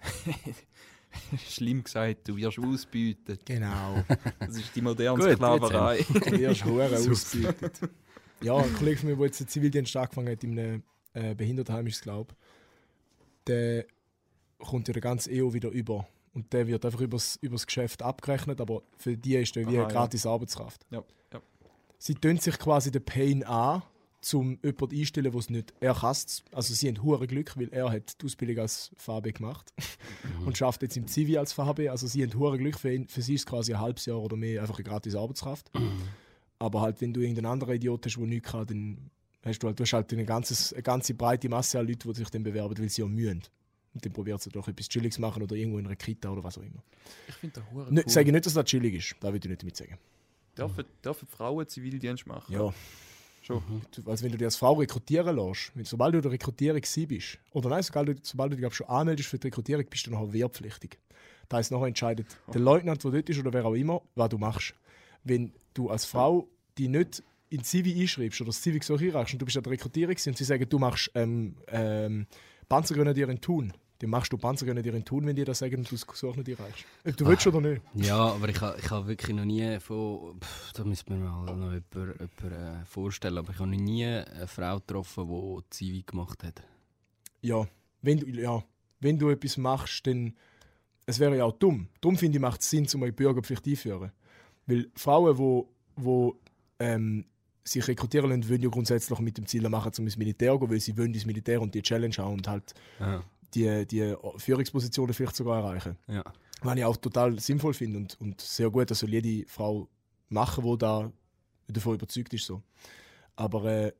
[1.48, 3.46] schlimm gesagt, du wirst ausbeutet.
[3.46, 4.04] Genau.
[4.38, 5.98] Das ist die moderne Gut, Sklaverei.
[6.02, 7.12] Du wirst hure Super.
[7.12, 7.80] ausgebeutet.
[8.42, 10.82] Ja, ein Kollege von mir, der jetzt den Zivildienst angefangen hat, in einem
[11.14, 12.38] äh, Behindertenheim, ist es, glaube ich,
[13.46, 13.84] der
[14.58, 16.06] kommt ja den ganzen EO wieder über.
[16.32, 19.84] Und der wird einfach übers, übers Geschäft abgerechnet, aber für die ist der wie Aha,
[19.84, 20.00] eine ja.
[20.00, 20.84] gratis Arbeitskraft.
[20.90, 21.40] Ja, ja.
[21.98, 23.82] Sie tun sich quasi den Pain an,
[24.32, 26.16] um jemanden einzustellen, der es nicht er kann.
[26.52, 29.72] Also sie haben hure Glück, weil er hat die Ausbildung als VB gemacht
[30.40, 30.46] Mhm.
[30.46, 31.88] und schafft jetzt im Zivi als VB.
[31.88, 33.06] Also sie haben hure Glück für ihn.
[33.06, 35.70] Für sie ist es quasi ein halbes Jahr oder mehr einfach eine gratis Arbeitskraft.
[36.58, 39.10] Aber halt, wenn du irgendeinen anderen Idiot hast, der nichts kann, dann
[39.44, 42.16] hast du halt, du hast halt eine, ganzes, eine ganze breite Masse an Leuten, die
[42.18, 43.42] sich dann bewerben, weil sie ja mühen.
[43.94, 46.58] Und dann probiert sie doch etwas Chilliges machen oder irgendwo in einer Kita oder was
[46.58, 46.82] auch immer.
[47.28, 48.02] Ich finde das hure cool.
[48.08, 49.14] Sage ich nicht, dass das chillig ist.
[49.20, 49.98] Da will ich nicht damit sagen.
[50.56, 52.52] Dürfen, dürfen Frauen Zivildienst machen?
[52.52, 52.72] Ja.
[53.42, 53.62] Schon.
[53.94, 56.80] Du- Also wenn du dich als Frau rekrutieren lässt, wenn, sobald du in der Rekrutierung
[56.80, 60.06] bist, oder nein, sobald du, sobald du dich glaub, schon anmeldest für die Rekrutierung, bist
[60.06, 60.98] du nachher wehrpflichtig.
[61.48, 64.38] Das heisst, nachher entscheidet der Leutnant, der dort ist, oder wer auch immer, was du
[64.38, 64.74] machst.
[65.24, 67.22] Wenn du als Frau die nicht
[67.54, 70.36] in Zivi einschreibst oder das Zivi so einreichst und du bist an der Rekrutierung und
[70.36, 72.26] sie sagen, du machst ähm, ähm,
[72.68, 75.94] Panzergrenadier in Thun, dann machst du Panzergrenadier in Thun, wenn die das sagen und du
[75.94, 76.84] das Gesuch nicht einreichst.
[77.06, 77.82] Ob du willst oder nicht.
[77.94, 80.40] Ja, aber ich habe ich ha wirklich noch nie von.
[80.40, 83.38] Pff, da müsste man mal noch jemand, jemand, äh, vorstellen.
[83.38, 86.62] Aber ich habe noch nie eine Frau getroffen, die Zivi gemacht hat.
[87.40, 87.66] Ja,
[88.02, 88.64] wenn du, ja,
[89.00, 90.34] wenn du etwas machst, dann
[91.06, 91.88] es wäre ja auch dumm.
[92.00, 94.10] Darum finde ich, macht es Sinn, um eine Bürgerpflicht einführen.
[94.66, 96.40] Weil Frauen, wo, wo
[96.78, 97.26] ähm,
[97.64, 100.70] sich rekrutieren lassen, wollen ja grundsätzlich mit dem Ziel machen, um ins Militär zu gehen,
[100.70, 103.22] weil sie wollen ins Militär und die Challenge haben und halt Ja.
[103.54, 105.96] die, die Führungspositionen vielleicht sogar erreichen.
[106.08, 106.22] ja.
[106.62, 109.86] Was ich auch total sinnvoll finde und, und sehr gut, das soll jede Frau
[110.30, 111.12] machen, die da
[111.68, 112.46] davon überzeugt ist.
[112.46, 112.62] So.
[113.36, 113.92] Aber äh,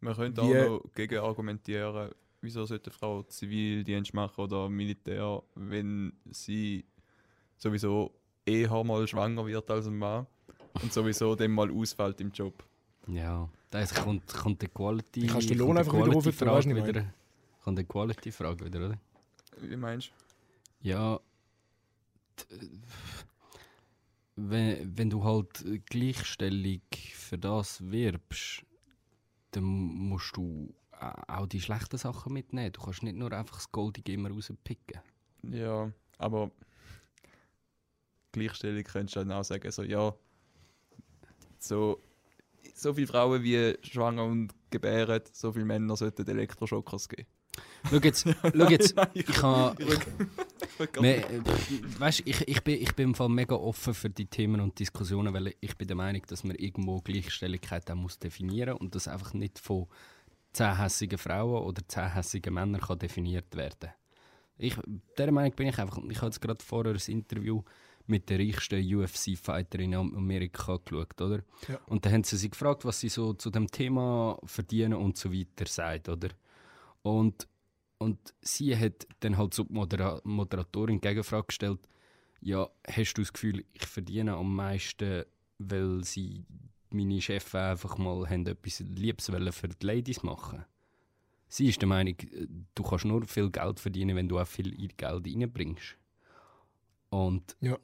[0.00, 5.42] Man könnte Wie- auch noch gegen argumentieren, wieso sollte eine Frau Zivildienst machen oder Militär,
[5.56, 6.84] wenn sie
[7.56, 8.14] sowieso
[8.46, 10.26] eher mal schwanger wird als ein Mann
[10.82, 12.64] und sowieso dann mal ausfällt im Job.
[13.06, 15.26] Ja, da ist- kommt, kommt die Quality.
[15.26, 16.18] Kannst du den Lohn die einfach wieder du,
[16.80, 17.14] ich wieder.
[17.64, 18.98] Kommt die Quality-Frage wieder, oder?
[19.60, 20.12] Wie meinst
[20.82, 21.18] Ja.
[22.38, 22.68] d-
[24.36, 26.80] Wenn, wenn du halt Gleichstellung
[27.12, 28.62] für das wirbst,
[29.50, 32.70] dann musst du a- auch die schlechten Sachen mitnehmen.
[32.72, 35.00] Du kannst nicht nur einfach das Goldige immer rauspicken.
[35.42, 35.56] du?
[35.56, 36.52] Ja, aber
[38.32, 40.14] Gleichstellung könntest du dann auch sagen, so ja,
[41.58, 42.00] so,
[42.74, 47.26] so viele Frauen wie schwanger und gebären, so viele Männer sollten Elektroschockers geben.
[47.90, 49.84] Schau jetzt, schau jetzt ich habe.
[51.98, 55.32] weißt, ich, ich, bin, ich bin im Fall mega offen für die Themen und Diskussionen,
[55.34, 59.32] weil ich bin der Meinung, dass man irgendwo Gleichstelligkeit auch muss definieren und das einfach
[59.32, 59.86] nicht von
[60.52, 63.90] zehn hässigen Frauen oder zehn hässigen Männern kann definiert werden.
[64.56, 64.76] Ich,
[65.16, 65.98] der Meinung bin ich einfach.
[66.08, 67.62] Ich habe jetzt gerade vorher ein Interview
[68.08, 71.42] mit der reichsten UFC-Fighterin in Amerika geschaut, oder?
[71.68, 71.78] Ja.
[71.86, 75.32] Und da haben sie sie gefragt, was sie so zu dem Thema verdienen und so
[75.32, 76.30] weiter sagt, oder?
[77.02, 77.46] Und,
[77.98, 81.80] und sie hat dann halt so die Modera Moderatorin Gegenfrage gestellt,
[82.40, 85.24] ja, hast du das Gefühl, ich verdiene am meisten,
[85.58, 86.44] weil sie
[86.90, 90.64] meine Chefs einfach mal haben etwas Liebes für die Ladies machen?
[91.48, 94.70] Sie ist der Meinung, äh, du kannst nur viel Geld verdienen, wenn du auch viel
[94.72, 95.96] Geld reinbringst.
[97.10, 97.76] Und Ja.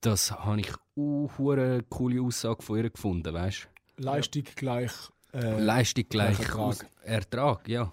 [0.00, 4.92] das habe ich auch eine coole Aussage von ihr gefunden, weißt Leistung gleich.
[5.32, 6.86] Äh, Leistung gleich Ertrag.
[7.02, 7.92] Ertrag, ja.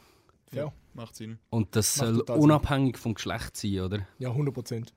[0.51, 1.39] ja, Macht Sinn.
[1.49, 2.43] Und das Macht soll total Sinn.
[2.43, 4.07] unabhängig vom Geschlecht sein, oder?
[4.19, 4.93] ja, 100 Prozent.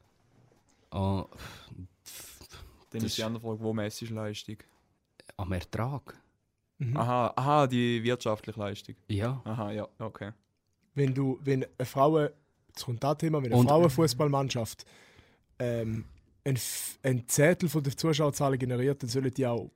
[0.90, 1.24] Ah,
[2.90, 4.56] Dann ist die andere Frage, wo messest du Leistung?
[5.38, 6.18] am Ertrag.
[6.78, 6.96] Mhm.
[6.96, 8.94] Aha, aha, die wirtschaftliche Leistung.
[9.08, 9.40] Ja.
[9.44, 10.32] Aha, ja, okay.
[10.94, 12.28] Wenn du, wenn eine Frau,
[12.76, 14.84] jetzt kommt das Thema, wenn eine Und- Frauenfußballmannschaft
[15.58, 16.04] ähm,
[16.44, 16.58] ein,
[17.02, 19.70] ein Zettel von der Zuschauerzahl generiert, dann sollen die auch.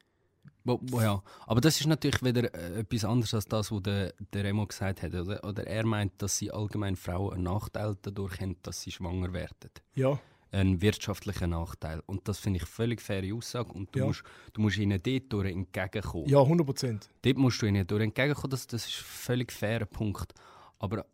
[0.92, 1.22] Ja.
[1.46, 5.02] Aber das ist natürlich wieder äh, etwas anderes als das, was der, der Remo gesagt
[5.02, 5.14] hat.
[5.14, 5.42] Oder?
[5.42, 9.70] oder er meint, dass sie allgemein Frauen einen Nachteil dadurch haben, dass sie schwanger werden.
[9.94, 10.20] Ja,
[10.52, 12.02] Einen wirtschaftlichen Nachteil.
[12.04, 13.72] Und das finde ich völlig faire Aussage.
[13.72, 14.06] Und du, Ja.
[14.06, 16.28] musst, du musst ihnen dort durch entgegenkommen.
[16.28, 17.08] ja 100 Prozent.
[17.22, 20.34] Dort musst du ihnen durch entgegenkommen, das, das ist ein völlig fairer Punkt.
[20.78, 21.06] Aber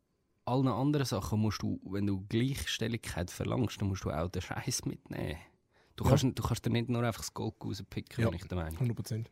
[0.46, 4.84] allen anderen Sachen musst du, wenn du Gleichstelligkeit verlangst, dann musst du auch den Scheiß
[4.84, 5.36] mitnehmen.
[5.96, 6.10] Du, Ja.
[6.10, 8.30] kannst, du kannst dir nicht nur einfach das Gold rauspicken, Ja.
[8.30, 8.78] bin ich der Meinung.
[8.78, 9.30] 100 Prozent.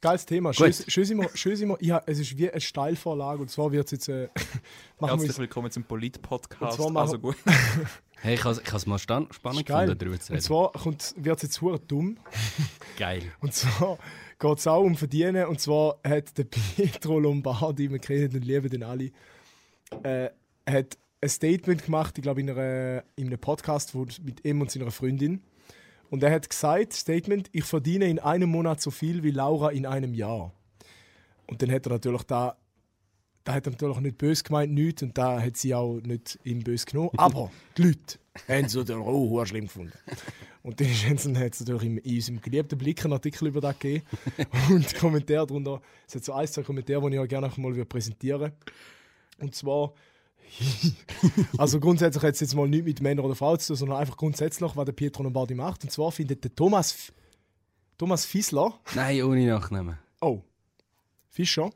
[0.00, 0.52] Geiles Thema.
[0.52, 3.72] Schön, schön sind wir, schön sind wir, ja, es ist wie eine Steilvorlage und zwar
[3.72, 4.08] wird es jetzt.
[4.08, 4.28] Äh,
[5.00, 6.78] Herzlich willkommen zum Und Polit-Podcast.
[6.80, 7.36] Also gut.
[8.16, 9.28] Hey, ich habe es mal spannend
[9.66, 10.40] gefunden, darüber zu und reden.
[10.40, 10.72] zwar
[11.16, 12.16] wird es jetzt dumm.
[12.96, 13.22] Geil.
[13.40, 13.98] Und zwar
[14.44, 15.46] geht es auch um Verdienen.
[15.46, 16.44] Und zwar hat der
[16.76, 19.10] Pietro Lombardi, wir kennen und lieben den alle,
[20.02, 20.28] äh,
[20.68, 24.70] hat ein Statement gemacht, ich glaube in, einer, in einem Podcast wo, mit ihm und
[24.70, 25.42] seiner Freundin.
[26.10, 29.86] Und er hat gesagt, Statement, ich verdiene in einem Monat so viel wie Laura in
[29.86, 30.52] einem Jahr.
[31.46, 32.56] Und dann hat er natürlich da,
[33.44, 36.62] da hat er natürlich nicht böse gemeint, nichts, und da hat sie auch nicht ihm
[36.62, 37.10] böse genommen.
[37.16, 39.92] Aber die Leute haben es natürlich auch schlimm gefunden.
[40.64, 43.78] Und dann ist- hat es natürlich im, in unserem geliebten Blick einen Artikel über das
[43.78, 44.04] gegeben.
[44.70, 45.80] Und Kommentare darunter.
[46.08, 48.56] Es hat so ein, zwei Kommentare, die ich euch gerne noch mal präsentieren würde.
[49.38, 49.92] Und zwar,
[51.58, 54.16] also grundsätzlich hat es jetzt mal nichts mit Männern oder Frauen zu tun, sondern einfach
[54.16, 55.84] grundsätzlich, was der Pietro Lombardi macht.
[55.84, 57.12] Und zwar findet der Thomas, F-
[57.98, 59.98] Thomas Fiesler, Nein, ohne Nachnamen.
[60.20, 60.42] oh,
[61.28, 61.70] Fischer,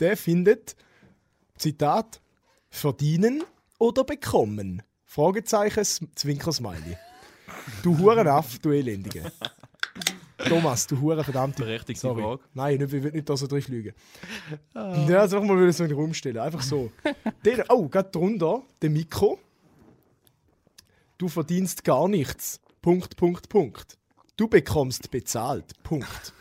[0.00, 0.76] der findet,
[1.56, 2.20] Zitat,
[2.68, 3.42] verdienen
[3.78, 4.82] oder bekommen?
[5.14, 6.96] Fragezeichen, Zwinkersmiley.
[7.84, 9.30] Du Hurenaff, du Elendige.
[10.38, 12.20] Thomas, du Hure verdammte Berechtigte Sorry.
[12.20, 12.42] Frage.
[12.52, 13.94] Nein, ich will nicht da so durchlügen.
[14.74, 16.38] Ja, also einfach mal so in den Raum stellen.
[16.38, 16.90] Einfach so.
[17.44, 19.38] Den, oh, gerade drunter, der Mikro.
[21.16, 22.60] Du verdienst gar nichts.
[22.82, 23.96] Punkt, Punkt, Punkt.
[24.36, 25.80] Du bekommst bezahlt.
[25.84, 26.32] Punkt.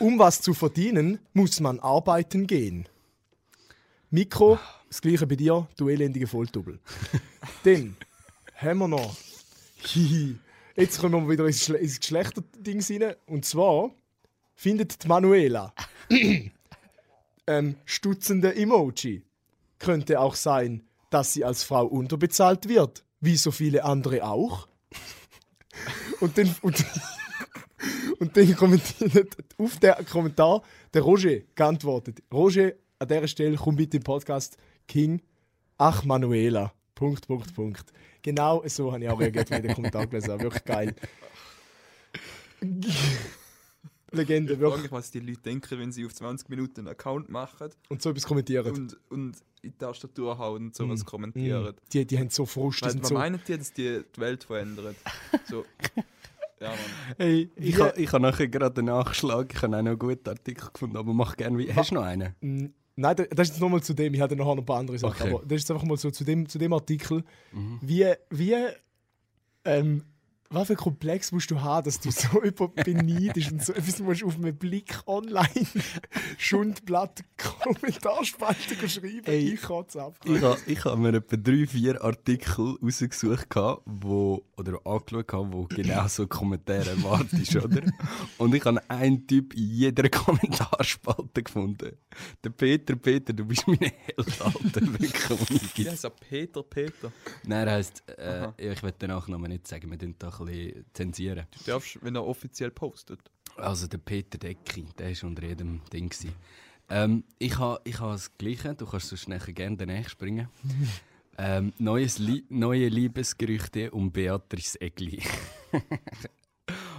[0.00, 2.88] Um was zu verdienen, muss man arbeiten gehen.
[4.10, 4.58] Mikro,
[4.92, 6.78] das gleiche bei dir, du elendige Volldoppel.
[7.64, 7.96] Dann
[8.56, 9.16] haben wir noch.
[9.86, 10.38] Hihi.
[10.76, 13.14] Jetzt kommen wir wieder ins, Schle ins Geschlechterding rein.
[13.24, 13.90] Und zwar
[14.54, 15.72] findet die Manuela
[17.46, 19.22] ähm, stutzende Emoji.
[19.78, 24.68] könnte auch sein, dass sie als Frau unterbezahlt wird, wie so viele andere auch.
[26.20, 26.84] und dann, und,
[28.18, 30.60] und dann kommentiert auf den Kommentar
[30.92, 32.22] der Roger geantwortet.
[32.30, 35.22] Roger, an dieser Stelle komm bitte im Podcast King.
[35.78, 36.72] Ach, Manuela.
[36.94, 37.92] Punkt, Punkt, Punkt.
[38.22, 40.44] Genau so habe ich auch reagiert, wenn ich den Kommentar gelesen habe.
[40.44, 40.94] Wirklich geil.
[44.14, 44.82] Legende, Ich frage wirklich.
[44.84, 48.10] mich, was die Leute denken, wenn sie auf 20 Minuten einen Account machen Und so
[48.10, 48.70] etwas kommentieren.
[48.74, 51.74] und, und in die Tastatur hauen und sowas kommentieren.
[51.92, 52.84] Die, die haben so Frust.
[52.84, 54.96] Sind man so, meint die, dass die die Welt verändert.
[55.48, 55.64] So.
[56.60, 56.78] Ja, Mann.
[57.16, 59.52] Hey, ich habe ich ha nachher gerade einen Nachschlag.
[59.54, 61.72] Ich habe auch noch einen guten Artikel gefunden, aber mach gerne wie.
[61.72, 62.74] Hast du noch einen?
[62.96, 64.12] Nein, da- das ist jetzt nochmal zu dem.
[64.14, 65.22] Ich hatte noch ein paar andere Sachen.
[65.22, 65.34] Okay.
[65.34, 67.24] Aber das ist jetzt einfach mal so zu dem, zu dem Artikel.
[67.52, 67.78] Mhm.
[67.80, 68.54] Wie, wie,
[69.64, 70.04] ähm,
[70.52, 74.24] was für komplex musst du haben, dass du so über beneidest und so etwas musst
[74.24, 75.66] auf einen Blick online
[76.38, 79.24] Schundblatt Kommentarspalte schreiben.
[79.24, 80.16] Ey, ich kann es ab.
[80.24, 85.64] Ich habe ich ha mir etwa drei, vier Artikel rausgesucht, gehabt, wo, oder angeschaut, wo
[85.64, 87.82] genau so Kommentare erwartest, oder?
[88.38, 91.96] Und ich habe einen Typ in jeder Kommentarspalte gefunden.
[92.44, 94.80] Der Peter, Peter, du bist meine Held, Alter.
[94.80, 96.10] Wirklich, Wie heißt er?
[96.10, 97.12] Peter, Peter.
[97.44, 101.46] Nein, er heisst, äh, ich will den Nachnamen nicht sagen, wir da ein bisschen zensieren.
[101.58, 103.20] Du darfst, wenn er offiziell postet.
[103.56, 106.08] Also der Peter Decki, der war unter jedem Ding.
[106.08, 106.32] gewesen.
[106.88, 110.48] Ähm, ich habe ich ha das Gleiche, du kannst sonst nachher gerne danach springen.
[111.38, 115.22] ähm, neues Lie neue Liebesgerüchte um Beatrice Egli.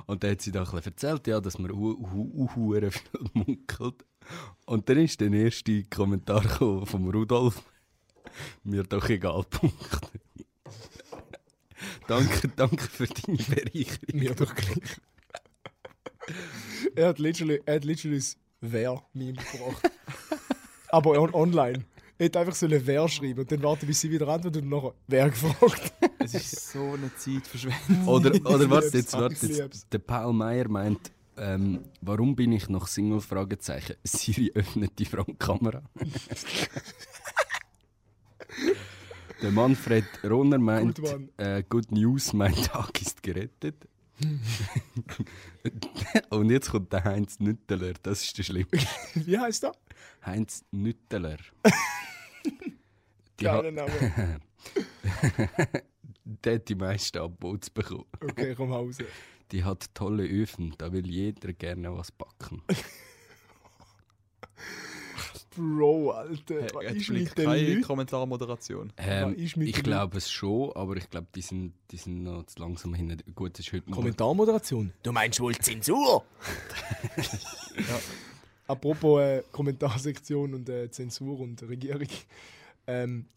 [0.05, 3.21] Und dann hat sie da ein erzählt, ja, dass man hu- hu- hu- hure viel
[3.33, 4.05] munkelt.
[4.65, 6.43] Und dann ist der erste Kommentar
[6.85, 7.63] vom Rudolf.
[8.63, 10.11] Mir doch egal, Punkt.
[12.07, 14.19] danke, danke für deine Bereicherung.
[14.19, 15.01] Mir doch gleich.
[16.95, 19.91] er hat literally, er hat literally das Wer-Meme gebracht.
[20.89, 21.85] Aber on online.
[22.17, 24.69] Er hätte einfach so eine Wer schreiben und dann warten, bis sie wieder antwortet und
[24.69, 25.93] nachher Wer gefragt.
[26.19, 28.07] Es ist so eine Zeitverschwendung.
[28.07, 29.91] Oder, oder warte jetzt, warte jetzt.
[29.91, 33.19] Der Paul Meier meint, ähm, warum bin ich noch Single?
[33.19, 33.95] Fragezeichen.
[34.03, 35.81] Siri öffnet die Frontkamera.
[39.43, 41.29] Der Manfred Rohner meint, Mann.
[41.35, 43.75] äh, Good News, mein Tag ist gerettet.
[46.29, 48.87] Und jetzt kommt der Heinz Nütteler, das ist der Schlimmste.
[49.15, 49.73] Wie heißt er?
[50.25, 51.35] Heinz Nütteler.
[53.37, 53.91] Die Geiler Name.
[56.23, 58.05] der hat die meisten Abbots bekommen.
[58.21, 58.95] Okay, komm raus.
[59.51, 62.61] Die hat tolle Öfen, da will jeder gerne was backen.
[65.55, 66.61] Bro, Alter.
[66.61, 67.81] Hey, Was hat ist mit den keine Leuten?
[67.83, 68.93] Kommentarmoderation.
[68.97, 72.59] Ähm, ich den glaube es schon, aber ich glaube, die sind, die sind noch zu
[72.59, 73.21] langsam hin.
[73.35, 73.89] Gut, es ist heute.
[73.91, 74.93] Kommentarmoderation?
[75.03, 76.23] Du meinst wohl Zensur?
[78.67, 82.07] Apropos äh, Kommentarsektion und äh, Zensur und Regierung.
[82.87, 83.27] Ähm,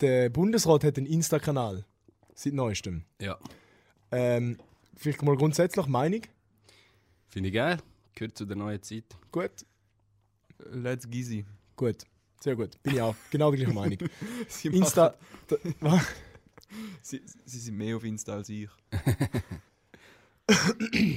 [0.00, 1.84] der Bundesrat hat einen Insta-Kanal.
[2.34, 3.02] Seit neuestem.
[3.20, 3.38] Ja,
[4.12, 4.58] Ähm,
[4.94, 6.20] vielleicht mal grundsätzlich Meinung.
[7.28, 7.78] finde ich geil.
[8.14, 9.04] Gehört zu der neuen Zeit.
[9.32, 9.50] Gut.
[10.70, 11.44] Let's Gizy.
[11.76, 12.04] Gut.
[12.40, 12.82] Sehr gut.
[12.82, 13.14] Bin ich auch.
[13.30, 13.98] Genau die gleiche Meinung.
[14.48, 15.14] Sie, Insta.
[15.80, 16.02] Was?
[17.02, 18.68] sie, sie sind mehr auf Insta als ich.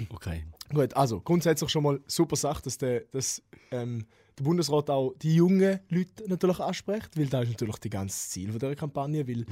[0.10, 0.44] Okay.
[0.74, 4.08] gut, also grundsätzlich schon mal super Sache, dass der, dass, ähm,
[4.40, 8.50] der Bundesrat auch die jungen Leute natürlich anspricht, weil das ist natürlich das ganze Ziel
[8.50, 9.46] von dieser Kampagne, weil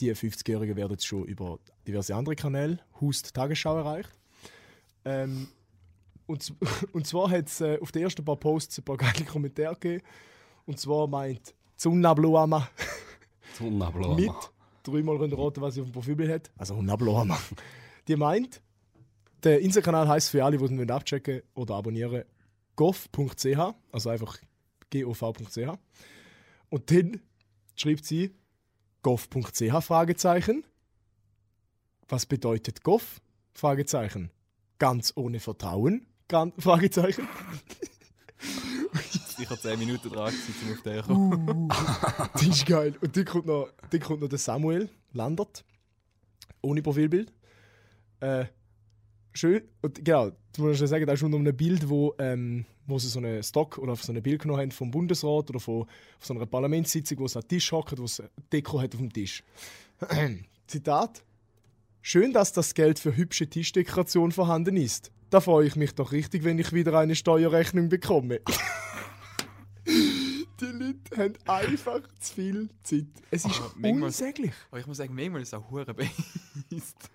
[0.00, 4.10] die 50-Jährigen werden jetzt schon über diverse andere Kanäle, Hust Tagesschau erreicht.
[5.04, 5.48] Ähm,
[6.26, 6.54] und,
[6.92, 10.04] und zwar hat es äh, auf den ersten paar Posts ein paar geile Kommentare gegeben.
[10.70, 12.68] Und zwar meint Zunnabluama
[13.58, 14.14] Sonnenblau.
[14.14, 14.30] mit
[14.84, 16.50] dreimal könnt ihr raten, was sie auf dem Profilbild hat.
[16.56, 17.36] Also Hunnabluama.
[18.06, 18.62] Die meint,
[19.42, 22.22] der Insta-Kanal heißt für alle, die ihn abchecken oder abonnieren,
[22.76, 24.38] gov.ch, also einfach
[24.92, 25.58] gov.ch.
[26.68, 27.20] Und dann
[27.74, 28.32] schreibt sie
[29.02, 30.62] gov.ch Fragezeichen.
[32.08, 33.20] Was bedeutet gov?
[33.54, 34.30] Fragezeichen.
[34.78, 36.06] Ganz ohne Vertrauen?
[36.58, 37.26] Fragezeichen.
[39.40, 41.68] Sicher 10 Minuten dran gewesen, um auf den zu kommen.
[42.34, 42.94] Das ist geil.
[43.00, 45.64] Und dann kommt noch, dann kommt noch der Samuel Landert.
[46.60, 47.32] Ohne Profilbild.
[48.20, 48.44] Äh,
[49.32, 49.62] schön.
[49.80, 53.08] Und genau, du musst ja sagen, da ist unter einem Bild, wo, ähm, wo sie
[53.08, 55.88] so einen Stock oder so ein Bild genommen haben vom Bundesrat oder von, von
[56.20, 58.22] so einer Parlamentssitzung, wo es den Tisch hockt, wo es
[58.52, 59.42] Deko hat auf dem Tisch.
[60.66, 61.24] Zitat.
[62.02, 65.12] Schön, dass das Geld für hübsche Tischdekoration vorhanden ist.
[65.30, 68.40] Da freue ich mich doch richtig, wenn ich wieder eine Steuerrechnung bekomme.
[70.90, 73.06] Die Leute haben einfach zu viel Zeit.
[73.30, 74.52] Es ist Aber manchmal- unsäglich.
[74.70, 77.10] Aber ich muss sagen, manchmal ist es auch hure beist.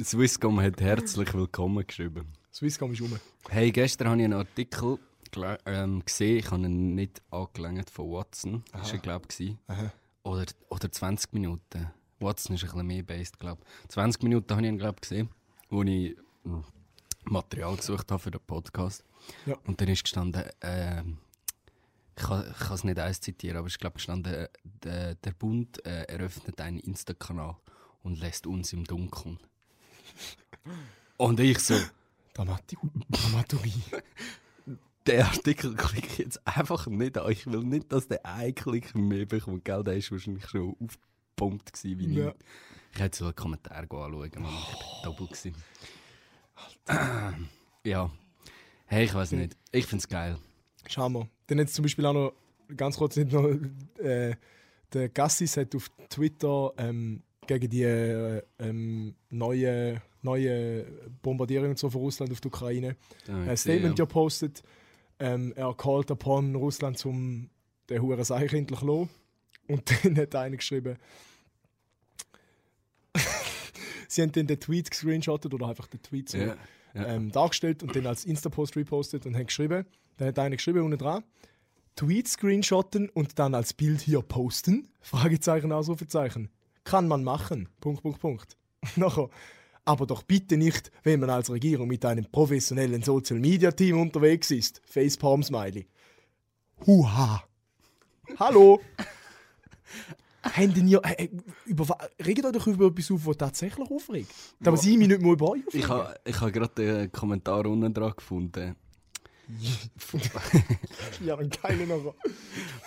[0.00, 2.26] Swisscom hat herzlich willkommen geschrieben.
[2.52, 3.18] Swisscom ist rum.
[3.48, 4.98] Hey, gestern habe ich einen Artikel
[5.66, 8.62] ähm, gesehen, ich habe ihn nicht angelangt von Watson.
[8.72, 8.92] Das war Aha.
[8.94, 9.56] er, glaube ich.
[9.66, 9.92] Aha.
[10.22, 11.90] Oder, oder 20 Minuten.
[12.20, 13.88] Watson ist ein bisschen mehr based, glaube ich.
[13.90, 15.28] 20 Minuten habe ich ihn, glaube ich, gesehen,
[15.68, 16.60] wo ich mm,
[17.24, 19.04] Material gesucht habe für den Podcast.
[19.46, 19.56] Ja.
[19.66, 21.18] Und dann ist gestanden, ähm,
[22.30, 25.32] kann, ich kann es nicht eins zitieren, aber ist, glaube ich, gestanden, äh, der, der
[25.32, 27.56] Bund äh, eröffnet einen Insta-Kanal
[28.02, 29.38] und lässt uns im Dunkeln.
[31.16, 31.74] Und ich so,
[33.10, 33.82] Dramaturgie.
[35.06, 37.30] den Artikel klicke ich jetzt einfach nicht an.
[37.30, 39.64] Ich will nicht, dass der einen Klick mehr bekommt.
[39.64, 42.34] Gell, der war wahrscheinlich schon aufgepumpt gewesen, wie Ja.
[42.92, 44.24] Ich hätte so einen Kommentar anschauen, Mann.
[44.24, 44.46] Ich bin
[45.04, 45.54] doppelt gewesen.
[47.82, 48.10] Ja.
[48.84, 49.56] Hey, ich weiß nicht.
[49.72, 50.36] Ich finde es geil.
[50.86, 51.30] Schauen wir.
[51.50, 52.32] Dann jetzt zum Beispiel auch noch,
[52.76, 53.44] ganz kurz, nicht noch,
[53.98, 54.36] äh,
[54.92, 60.86] der Gassis hat auf Twitter ähm, gegen die äh, ähm, neue, neue
[61.22, 64.04] Bombardierung so von Russland auf die Ukraine ich ein Statement ja.
[64.04, 64.62] ja postet.
[65.18, 67.50] Ähm, er called upon Russland zum
[67.88, 69.08] den Huren Seich endlich lo.
[69.66, 70.98] Und dann hat einer geschrieben,
[74.08, 76.56] sie haben dann den Tweet gescreenshottet oder einfach den Tweet so Ja,
[76.94, 77.06] ja.
[77.08, 79.84] ähm, dargestellt und dann als Insta-Post repostet und haben geschrieben,
[80.16, 81.24] dann hat einer geschrieben unten dran,
[81.96, 84.88] Tweet screenshotten und dann als Bild hier posten?
[85.00, 86.50] Fragezeichen, Ausrufezeichen.
[86.84, 87.68] Kann man machen.
[87.80, 88.56] Punkt, Punkt, Punkt.
[88.96, 89.28] Nachher,
[89.84, 94.80] aber doch bitte nicht, wenn man als Regierung mit einem professionellen Social-Media-Team unterwegs ist.
[94.86, 95.86] Facepalm Smiley.
[96.86, 97.44] Huha.
[98.38, 98.80] Hallo.
[100.42, 101.28] Haben denn ihr, äh, äh,
[101.66, 104.30] über, regt euch doch über etwas auf, was tatsächlich aufregt?
[104.58, 105.88] Da muss ich mich nicht mal über euch Ich aufregen.
[105.90, 108.74] habe ich ha gerade den Kommentar unten dran gefunden.
[111.24, 112.14] Ja, ein geiler nachher.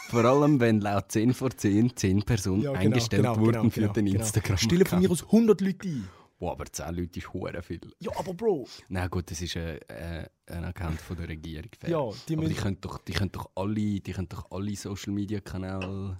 [0.10, 3.70] Vor allem, wenn laut 10 vor 10 10 Personen Ja, genau, eingestellt genau, wurden genau,
[3.70, 4.20] für genau, den genau.
[4.20, 4.58] Instagram.
[4.58, 6.08] Stelle von mir aus 100 Leute ein.
[6.40, 7.80] Wow, aber 10 Leute ist hure viel.
[8.00, 8.68] Ja, aber Bro.
[8.90, 11.70] Na gut, das ist äh, äh, ein Account von der Regierung.
[11.80, 11.90] fair.
[11.90, 14.76] Ja, die aber die müssen- können doch, die können doch alle, die können doch alle
[14.76, 16.18] Social Media Kanäle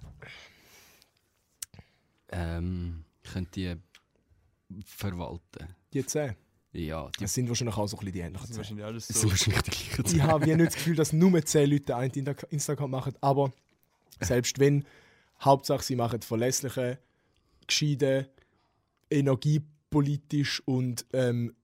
[2.30, 3.74] ähm, können die
[4.84, 5.74] verwalten.
[5.92, 6.34] Die 10.
[6.74, 8.56] Ja, die Das sind wahrscheinlich auch so ein bisschen die ähnlichen Das ist 10.
[8.58, 9.28] wahrscheinlich alles das so.
[9.28, 9.70] sind wahrscheinlich die
[10.02, 13.14] gleichen Ich habe ja nicht das Gefühl, dass nur 10 Leute einen Insta- Instagram machen,
[13.20, 13.52] aber
[14.20, 14.84] selbst wenn,
[15.40, 16.98] Hauptsache sie machen verlässliche,
[17.66, 18.28] gescheite,
[19.10, 21.54] energiepolitisch und ähm,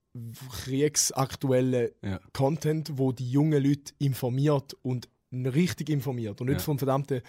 [0.50, 2.20] kriegsaktuellen Ja.
[2.32, 6.64] Content, wo die jungen Leute informiert und richtig informiert und nicht Ja.
[6.64, 7.22] vom verdammten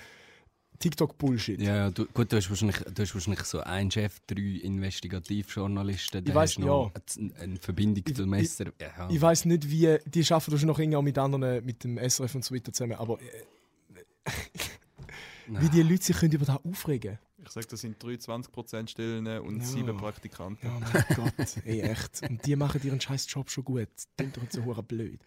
[0.82, 1.62] TikTok-Bullshit.
[1.62, 6.26] Ja, ja du, gut, du hast, wahrscheinlich, du hast wahrscheinlich so einen Chef, drei Investigativjournalisten,
[6.34, 7.02] weiss, hast noch ja.
[7.42, 8.66] eine, Verbindung Ich- zum Messer.
[8.80, 9.98] Ja, Ich weiß nicht, wie.
[10.06, 12.94] Die arbeiten wahrscheinlich noch irgendwie auch mit anderen, mit dem SRF und so weiter zusammen,
[12.96, 13.44] aber äh,
[15.48, 19.60] wie die Leute sich können über das aufregen Ich sage, das sind 23% Stellen und
[19.60, 19.66] Ja.
[19.66, 20.68] 7 Praktikanten.
[20.68, 22.22] Ja, mein Gott, ey, echt.
[22.30, 23.88] Und die machen ihren scheiß Job schon gut.
[24.18, 25.20] Das ist doch so hure blöd.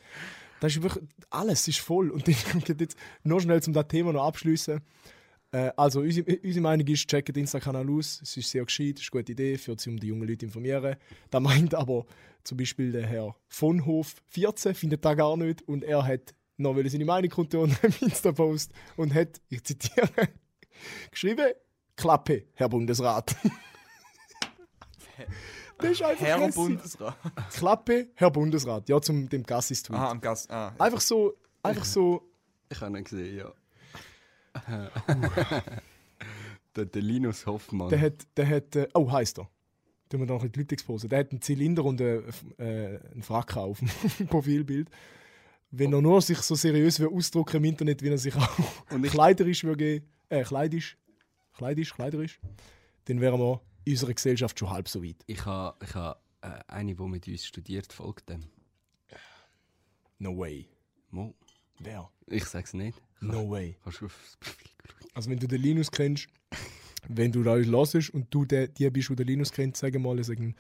[0.60, 2.10] Das ist wirklich, alles ist voll.
[2.10, 4.80] Und dann geht jetzt noch schnell, um das Thema noch abschließen.
[5.54, 8.20] Äh, also, unsere, unsere Meinung ist, checkt den Insta-Kanal aus.
[8.20, 10.38] Es ist sehr gescheit, es ist eine gute Idee, für sie um die jungen Leute
[10.38, 10.96] zu informieren.
[11.30, 12.06] Da meint aber
[12.42, 15.62] zum Beispiel der Herr von Hof 14, findet das gar nicht.
[15.68, 20.10] Und er hat noch wollte seine Meinung kundtun im Insta-Post und hat, ich zitiere,
[21.12, 21.52] geschrieben:
[21.94, 23.36] Klappe, Herr Bundesrat.
[25.78, 26.54] das ist einfach Herr hässlich.
[26.56, 27.16] Bundesrat.
[27.52, 28.88] Klappe, Herr Bundesrat.
[28.88, 29.96] Ja, zum dem Gassis-Tweet.
[29.96, 30.50] Aha, am Gast.
[30.50, 30.74] Ah.
[30.80, 32.28] Einfach so, einfach so.
[32.70, 33.52] Ich habe ihn gesehen, ja.
[36.76, 37.88] der, der Linus Hoffmann.
[37.90, 39.48] Der hat, der hat, äh, oh, heisst er.
[40.08, 41.08] Tun wir da noch die Leute exposen.
[41.08, 42.18] Der hat einen Zylinder und äh,
[42.58, 43.88] äh, einen Frack auf dem
[44.28, 44.88] Profilbild.
[45.70, 48.48] Wenn er nur sich so seriös will ausdrücken im Internet, wie er sich auch
[48.90, 50.96] Und ich- kleiderisch geben, äh, kleidisch,
[51.54, 52.38] kleidisch, kleiderisch,
[53.06, 55.16] dann wären wir in unserer Gesellschaft schon halb so weit.
[55.26, 58.44] Ich habe ich ha, äh, eine, die mit uns studiert, folgt dem.
[60.18, 60.68] No way.
[61.10, 61.34] Mo.
[61.80, 62.08] Wer?
[62.26, 63.00] Ich sag's nicht.
[63.26, 63.76] No way.
[63.84, 64.08] Du?
[65.14, 66.28] Also wenn du den Linus kennst,
[67.08, 70.22] wenn du da hörst und du der, die bist, der den Linus kennt, sag mal,
[70.24, 70.54] sag ein,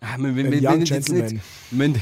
[0.00, 1.32] Ah, wir, wir, ein wir, Young wir, jetzt Gentleman.
[1.32, 1.94] nicht, wir,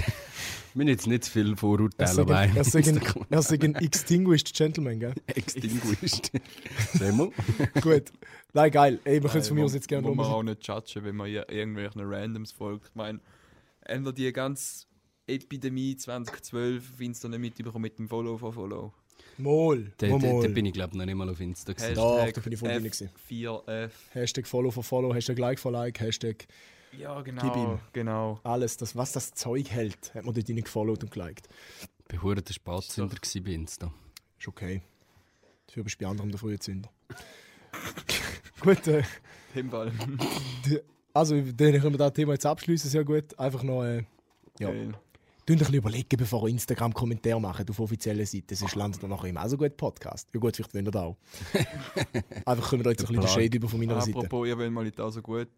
[0.74, 3.62] wir jetzt nicht zu viel Er Vorurteile sag ein, bei er sag ein, er sag
[3.64, 5.14] ein extinguished Gentleman, gell?
[5.26, 6.30] Extinguished.
[6.94, 7.30] Sag mal.
[7.82, 8.04] Gut.
[8.54, 8.98] Nein, geil.
[9.04, 11.04] Ey, wir können es von mir wo- aus jetzt gerne Wo man auch nicht judgen,
[11.04, 12.88] wenn man ir- irgendwelchen Randoms folgt.
[12.88, 13.20] Ich meine,
[13.82, 14.86] ändert die ganze
[15.26, 18.94] Epidemie 2012 auf Insta nicht mitbekommen mit dem Follow for Follow.
[19.38, 19.92] Mol.
[19.98, 21.72] Da, da, da bin ich glaube noch nicht mal auf Insta.
[21.72, 21.94] gewesen.
[21.94, 23.10] Doch, da bin ich voll drin gewesen.
[23.28, 23.90] F4F.
[24.12, 26.46] Hashtag Follow for Follow, Hashtag Like for Like, Hashtag
[26.98, 27.38] Ja, Gib ihm.
[27.40, 27.80] genau.
[27.92, 28.40] Genau.
[28.42, 31.48] alles, das, was das Zeug hält, hat man dort rein gefollowt und geliked.
[32.08, 33.92] Ich war verdammt der Spatzsünder gewesen bei Insta.
[34.38, 34.82] Ist okay.
[35.66, 36.90] Dafür bist du bei anderem der frühe Zünder.
[38.60, 39.02] gut, äh,
[39.54, 39.92] Himball.
[41.14, 43.38] also dann können wir das Thema jetzt abschließen, sehr gut.
[43.38, 44.02] Einfach noch, äh,
[44.58, 44.70] Ja.
[44.70, 44.92] Geil.
[45.54, 48.54] Ein bisschen überlegen, bevor ihr Instagram-Kommentare macht auf offiziellen Seiten.
[48.54, 50.28] Sonst landet ihr nachher im auch so gut Podcast.
[50.32, 51.16] Ja gut, vielleicht wollt ihr das auch.
[52.46, 54.16] Einfach können wir euch jetzt ein bisschen den Shade über von meiner Seite.
[54.18, 55.48] Apropos, ihr wollt mal nicht so gut.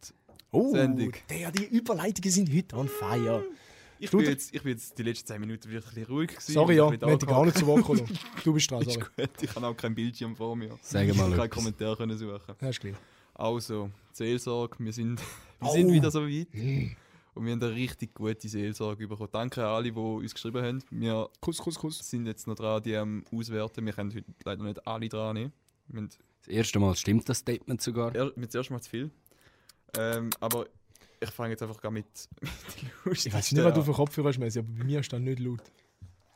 [0.50, 1.12] Oh, Sendung.
[1.30, 3.42] der, die Überleitungen sind heute on fire.
[3.98, 6.52] Ich Du- bin, jetzt, ich bin jetzt die letzten 10 Minuten wirklich ruhig gewesen.
[6.52, 8.02] Sorry, ja, wir dich gar nicht zu Wort gekommen.
[8.44, 9.06] Du bist dran, Ist sorry.
[9.16, 10.76] gut, ich habe auch kein Bildschirm vor mir.
[10.82, 11.50] Sag Ich mal kann keinen.
[11.50, 12.40] Kommentar können suchen.
[12.60, 12.94] Ja, ist gleich.
[13.34, 15.20] Also, Seelsorge, wir sind,
[15.60, 15.72] wir Oh.
[15.72, 16.48] sind wieder so weit.
[17.34, 19.30] Und wir haben eine richtig gute Seelsorge bekommen.
[19.32, 20.84] Danke an alle, die uns geschrieben haben.
[20.90, 21.98] Wir Kuss, Kuss, Kuss.
[21.98, 23.86] sind jetzt noch dran, die am Auswerten.
[23.86, 25.52] Wir können heute leider nicht alle dran nehmen.
[25.88, 28.14] Wir Das erste Mal stimmt das Statement sogar.
[28.14, 29.10] er, mit zuerst mal zu viel.
[29.96, 30.66] Ähm, aber
[31.20, 32.06] ich fange jetzt einfach gar mit,
[33.04, 35.20] mit Ich weiß nicht, was du für Kopfhörer hast, Messi, aber bei mir ist das
[35.20, 35.62] nicht laut.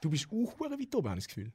[0.00, 1.52] Du bist auch weit oben, habe ich das Gefühl.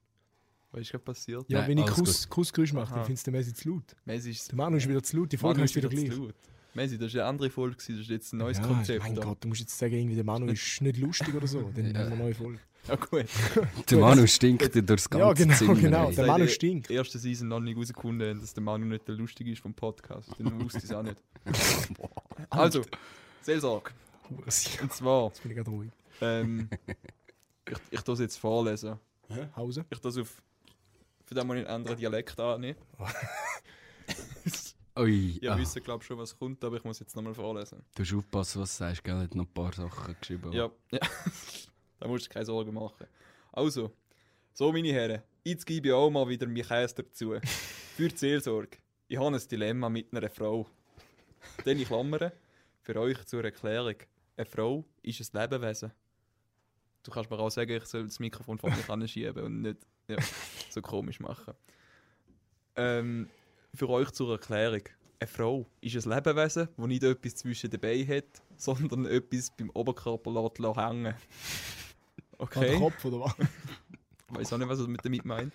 [0.71, 1.45] Was ist gerade passiert?
[1.49, 3.95] Ja, Nein, wenn ich Kuss, Kussgeräusch mache, dann findest du den Messi zu laut.
[4.05, 6.15] Messi ist Der Manu ist wieder zu laut, die Folge Manu heißt wieder zu gleich.
[6.17, 6.35] laut.
[6.74, 9.03] Messi, das war eine andere Folge, das ist jetzt ein neues ja, Konzept.
[9.03, 9.22] Mein da.
[9.24, 11.61] Gott, du musst jetzt sagen, irgendwie der Manu ist nicht lustig oder so.
[11.76, 11.99] Dann Ja.
[11.99, 12.59] haben wir eine neue Folge.
[12.88, 13.26] Ja gut.
[13.91, 15.76] Der Manu stinkt dir durchs ganze Ja, genau, Zimmer.
[15.76, 16.09] genau.
[16.09, 16.15] ey.
[16.15, 16.89] Der Manu stinkt.
[16.89, 20.30] der ersten Season noch nicht herausgefunden dass der Manu nicht der Lustige ist vom Podcast.
[20.39, 21.17] Dann wusste ich es auch nicht.
[22.49, 22.82] also,
[23.43, 23.91] Seelsorge.
[24.45, 25.91] Jetzt Und zwar, bin ich gerade ruhig.
[26.22, 26.69] ähm,
[27.69, 28.95] ich, ich tue es jetzt vorlesen.
[29.55, 29.86] Hause?
[29.91, 30.41] Ich tue es auf.
[31.26, 32.78] Für den muss ich einen anderen Dialekt annehmen.
[34.97, 37.81] Ui, Ihr ah, wisst, glaube ich, schon, was kommt, aber ich muss jetzt nochmal vorlesen.
[37.95, 39.15] du musst aufpassen, was du sagst, gell?
[39.15, 40.51] Hat noch ein paar Sachen geschrieben.
[40.51, 40.99] Ja, ja.
[41.99, 43.07] da musst du keine Sorgen machen.
[43.53, 43.91] Also,
[44.53, 47.35] so meine Herren, jetzt gebe ich auch mal wieder mein Käse dazu.
[47.95, 48.77] Für die Seelsorge.
[49.07, 50.67] Ich habe ein Dilemma mit einer Frau.
[51.63, 52.33] Dann ich klammere,
[52.81, 53.95] für euch zur Erklärung.
[54.35, 55.91] Eine Frau ist ein Lebewesen.
[57.03, 59.77] Du kannst mir auch sagen, ich soll das Mikrofon vor mich anschieben und nicht
[60.07, 60.17] ja,
[60.69, 61.53] so komisch machen.
[62.75, 63.29] Ähm,
[63.74, 64.82] für euch zur Erklärung.
[65.19, 68.26] Eine Frau ist ein Lebewesen, das nicht etwas zwischen den Beinen hat,
[68.57, 71.07] sondern etwas beim Oberkörper lässt hängen.
[71.07, 71.15] An
[72.39, 72.72] Okay?
[72.72, 73.36] den Kopf oder was?
[73.38, 75.53] Ich weiß auch nicht, was er mit damit meint.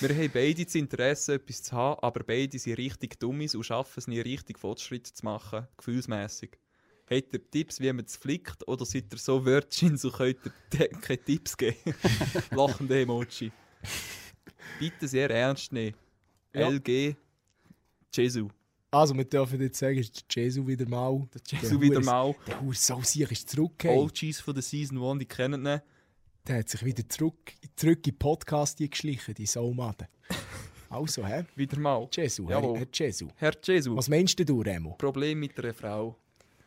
[0.00, 3.94] Wir haben beide das Interesse, etwas zu haben, aber beide sind richtig dummis und schaffen
[3.98, 6.56] es nie richtig Fortschritt zu machen, gefühlsmäßig.
[7.08, 10.38] Habt ihr Tipps, wie man es flickt, oder seid ihr so Wörtchen, so könnt
[10.72, 11.76] ihr keine Tipps geben?
[12.50, 13.52] Lachende Emoji.
[14.80, 15.96] Bitte sehr ernst nehmen.
[16.54, 16.68] Ja.
[16.68, 17.16] LG
[18.14, 18.48] Jesu.
[18.90, 21.26] Also, wir dürfen jetzt sagen, ist Jesu wieder mal.
[21.32, 22.34] Der Jesu wieder mal.
[22.46, 23.96] Der Hure Sausier ist zurückgekehrt.
[23.96, 25.80] OGs von der Season 1, die kennen ihn.
[26.46, 30.08] Der hat sich wieder zurück, zurück in den Podcast geschlichen, die Saumade.
[30.92, 31.46] Also, hä?
[31.56, 32.06] Wieder mal.
[32.12, 32.78] Jesu, Jawohl.
[32.78, 33.28] Herr, Herr Jesu.
[33.36, 33.96] Herr Jesu.
[33.96, 34.90] Was meinst du, Remo?
[34.98, 36.18] Problem mit einer Frau.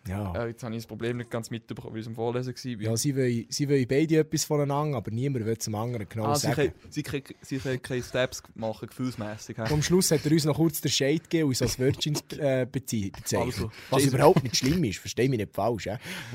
[0.07, 0.33] Ja.
[0.35, 2.81] Ja, jetzt habe ich das Problem nicht ganz mitbekommen, weil ich es am Vorlesen war.
[2.83, 6.35] Ja, sie wollen, sie wollen beide etwas voneinander, aber niemand will zum anderen genau ah,
[6.35, 6.55] sie, sagen.
[6.55, 9.57] können, sie, können, sie können keine Steps machen, gefühlsmässig.
[9.59, 12.67] Am Schluss hat er uns noch kurz den Shade gegeben und uns als Virgins äh,
[12.71, 13.55] beze- bezeichnet.
[13.55, 14.13] Also, Was Jesus.
[14.13, 15.87] überhaupt nicht schlimm ist, versteh mich nicht falsch.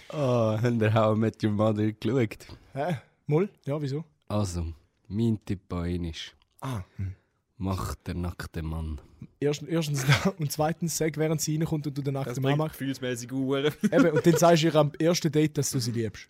[0.09, 2.39] Ah, habt ihr How I Met Your Mother geschaut?
[2.75, 2.97] Hä?
[3.27, 3.49] Moll?
[3.67, 4.05] Ja, wieso?
[4.27, 4.67] Also,
[5.07, 7.15] mein Tipp an ihn ist, Ah, hm.
[7.61, 9.01] Mach der nackte Mann.
[9.39, 10.05] Erst, erstens
[10.39, 12.79] und zweitens sag, während sie reinkommt und du den nackten Mann machst.
[12.79, 13.73] gefühlsmäßig Uhren.
[13.83, 16.27] Eben, und dann sagst du ihr am ersten Date, dass du sie liebst.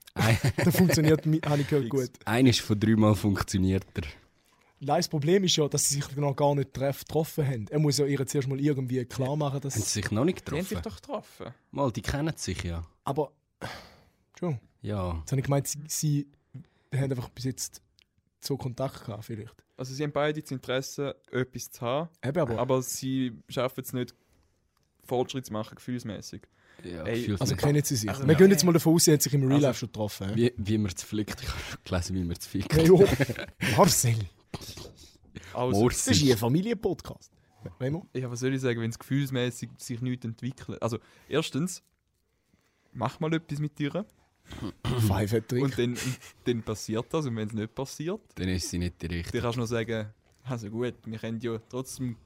[0.56, 2.10] Das funktioniert, habe ich gehört, gut.
[2.24, 4.02] Eines von dreimal funktioniert er.
[4.82, 7.66] Nein, das Problem ist ja, dass sie sich noch gar nicht treff, getroffen haben.
[7.68, 9.74] Er muss ja ihr zuerst mal irgendwie klar machen, dass...
[9.74, 10.84] Haben sie sich noch nicht Die haben sich getroffen?
[10.84, 11.54] doch getroffen.
[11.70, 12.82] Mal, die kennen sich ja.
[13.04, 13.30] Aber...
[14.38, 14.58] Schon.
[14.80, 15.18] Ja.
[15.18, 16.26] Jetzt habe ich gemeint, sie, sie
[16.94, 17.82] haben einfach bis jetzt
[18.40, 19.54] so Kontakt gehabt, vielleicht.
[19.80, 22.58] Also sie haben beide das Interesse, etwas zu haben, Eben, aber...
[22.58, 24.14] aber sie schaffen es nicht,
[25.04, 26.42] Fortschritt zu machen, gefühlsmäßig.
[26.84, 27.64] ja Ey, Also nicht.
[27.64, 28.10] kennen sie sich.
[28.10, 28.38] Also, Wir ja.
[28.38, 30.32] gehen jetzt mal davon aus, sie haben sich im Real Also- Life schon getroffen.
[30.36, 31.40] wie, wie man es flickt.
[31.42, 32.74] Ich habe gelesen, wie man es fickt.
[32.74, 33.02] Hey, oh,
[33.74, 34.16] Marcel,
[35.54, 37.32] Also, das ist hier ein Familienpodcast.
[38.14, 40.82] Ja, was soll ich sagen, wenn es gefühlsmäßig sich nicht entwickelt?
[40.82, 41.82] Also, erstens,
[42.92, 44.04] mach mal etwas mit dir
[45.06, 45.98] Five hat und dann, und
[46.44, 49.40] dann passiert das und wenn es nicht passiert, Dann ist sie nicht die dann richtige.
[49.42, 50.08] kannst du noch sagen,
[50.44, 52.16] also gut, wir können ja trotzdem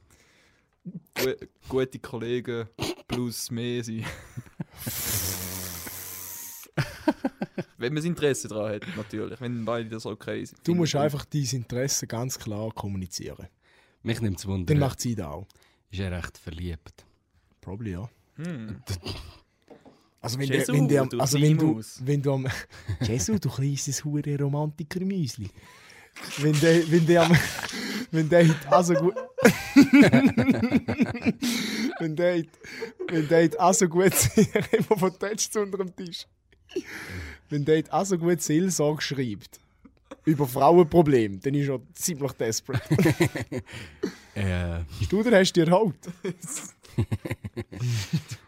[1.14, 1.34] gu
[1.68, 2.68] gute Kollegen
[3.08, 4.04] plus mehr sein.
[7.78, 10.66] wenn man das Interesse daran hat, natürlich, wenn beide das okay sind.
[10.66, 13.48] Du musst einfach dein Interesse ganz klar kommunizieren.
[14.02, 15.46] Mich nimmt es Wunder, Dann macht sie das auch.
[15.90, 17.04] ist er recht verliebt?
[17.60, 18.08] Probably, ja.
[18.36, 18.82] Hm.
[20.24, 22.46] Also wenn, Jesu, der, wenn, der, du also wenn du, wenn du am...
[23.02, 25.50] Jesu, du kleines hure Romantiker-Müsli.
[26.38, 27.36] Wenn der, wenn der, am-
[28.10, 29.14] wenn der heute also gut...
[31.98, 32.48] wenn der heute,
[33.08, 34.12] wenn der heute also gut...
[34.72, 36.26] immer von Text unter dem Tisch.
[37.50, 39.60] Wenn der heute also gut Seelsorge schreibt,
[40.24, 42.82] über Frauenprobleme, dann ist er ziemlich desperate.
[44.34, 45.94] Äh, du, dann hast du dir halt.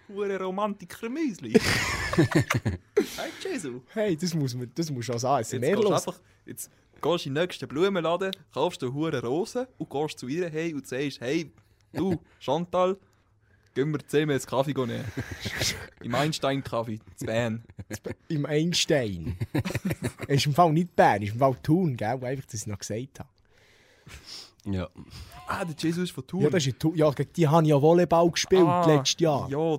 [0.08, 1.52] Hure Romantiker-Müsli.
[2.16, 3.80] hey, Jesu.
[3.92, 7.28] Hey, das muss man, das muss als ASMR Jetzt gehst du einfach, jetzt gehst du
[7.28, 11.20] in den nächsten Blumenladen, kaufst du hure Rosen und gehst zu ihr hey und sagst,
[11.20, 11.50] hey,
[11.92, 12.96] du, Chantal,
[13.74, 15.04] gehen wir zusammen jetzt Kaffee nehmen.
[16.02, 17.62] Im Einstein-Kaffee, zu Bern.
[18.28, 19.36] Im Einstein.
[20.28, 22.08] Ist im Fall nicht Bern, er ist im Fall Thun, gell?
[22.08, 23.28] Einfach, dass ich noch gesagt habe.
[24.66, 24.88] Ja.
[25.46, 26.40] Ah, der Jesus ist von Thun.
[26.42, 26.94] Ja, das ist Thun.
[26.96, 29.48] Ja, gegen die habe ich ja Volleyball gespielt Ah, letztes Jahr.
[29.48, 29.78] Ja,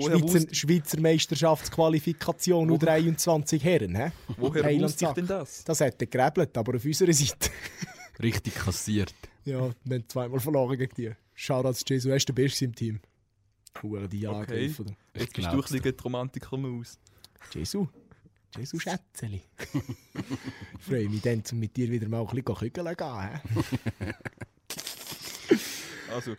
[0.00, 3.96] Schweizer, wusst, Schweizer Meisterschaftsqualifikation Wo- U23 Herren.
[3.96, 4.10] He?
[4.36, 5.64] woher Heiland wusste ich denn das?
[5.64, 7.50] Das hat er gerebelt, aber auf unserer Seite.
[8.22, 9.14] Richtig kassiert.
[9.44, 11.12] ja, wir haben zweimal verloren gegen die.
[11.34, 13.00] Shoutouts Jesu, er ist der Beste im Team.
[13.82, 14.66] Hure die Jahre Okay.
[15.14, 16.98] Jetzt bist du ein bisschen die Romantiker-Maus.
[18.56, 18.76] Jesu.
[18.76, 19.42] Jesu Schätzeli.
[20.78, 23.40] ich freue mich dann, um mit dir wieder mal ein bisschen kügeln gehen.
[23.98, 24.06] he?
[26.10, 26.36] Also,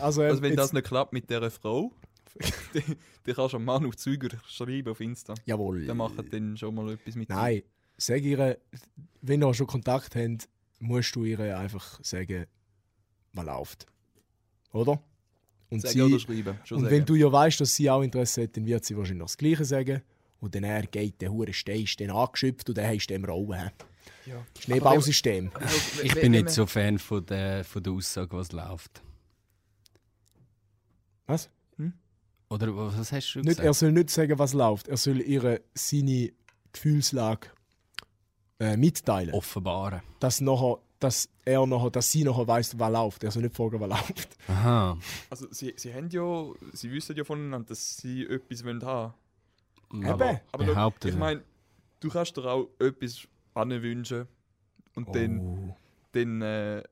[0.00, 1.92] Also, also wenn jetzt- das nicht klappt mit dieser Frau,
[2.74, 5.34] dann kannst du am Mann auf Züger schreiben auf Insta.
[5.46, 5.86] Jawohl.
[5.86, 7.62] Dann machen dann schon mal etwas mit Nein,
[7.96, 8.58] sag ihr,
[9.22, 12.46] wenn ihr schon Kontakt habt, musst du ihr einfach sagen,
[13.32, 13.86] was läuft.
[14.72, 15.02] Oder?
[15.70, 15.88] Und, dir.
[15.88, 16.58] sie, Sagen oder schreiben.
[16.64, 16.96] Schon und sagen.
[16.96, 19.64] wenn du ja weißt, dass sie auch Interesse hat, dann wird sie wahrscheinlich das Gleiche
[19.64, 20.02] sagen.
[20.40, 23.24] Und dann er geht der hure Stein ist dann angeschöpft und dann hast du den
[23.24, 23.70] Rollen.
[24.26, 24.44] ja.
[24.60, 25.50] Schneeballsystem.
[26.02, 29.02] Ich bin nicht so Fan von der, von der Aussage, was läuft.
[31.26, 31.50] Was?
[32.50, 33.66] Oder was hast du Nicht, gesagt?
[33.66, 34.88] er soll nicht sagen, was läuft.
[34.88, 36.32] Er soll ihr seine
[36.72, 37.48] Gefühlslage
[38.58, 39.34] äh, mitteilen.
[39.34, 40.00] Offenbaren.
[40.18, 43.24] Dass, nachher, dass er nachher, dass sie nachher weiss, was läuft.
[43.24, 44.36] Er soll nicht fragen, was läuft.
[44.48, 44.96] Aha.
[45.28, 49.27] Also sie, sie haben ja, sie wissen ja voneinander, dass sie etwas wollen haben Eben.
[49.90, 51.42] Aber, aber schau, Behaupten ich meine,
[52.00, 54.26] du kannst dir auch etwas anwünschen
[54.94, 55.76] und dann, Oh.
[56.12, 56.82] dann äh,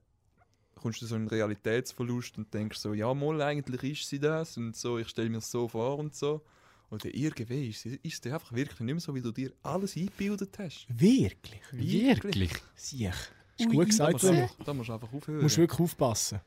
[0.74, 4.74] kommst du so einen Realitätsverlust und denkst so, ja mal, eigentlich ist sie das und
[4.76, 6.42] so, ich stelle mir das so vor und so.
[6.90, 9.96] Oder irgendwie ist sie ist sie einfach wirklich nicht mehr so, wie du dir alles
[9.96, 10.86] eingebildet hast.
[10.88, 11.60] Wirklich?
[11.72, 12.52] Wirklich?
[12.76, 13.12] Siech.
[13.58, 14.50] Ist Ui, gut da gesagt, musst, Remo.
[14.58, 15.38] du- da musst du einfach aufhören.
[15.38, 16.40] Du musst wirklich aufpassen.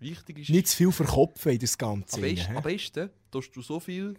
[0.00, 2.16] Wichtig ist, Nicht zu viel verkopfen in das Ganze.
[2.16, 4.14] am, besten, am besten tust du so viel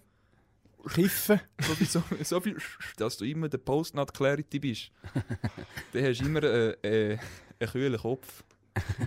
[0.89, 1.39] Kiffen.
[1.61, 2.57] so viel, so, so viel,
[2.97, 4.91] dass du immer der Post-Nut-Clarity bist.
[5.93, 7.17] Dann hast du immer äh, äh,
[7.59, 8.43] einen kühlen Kopf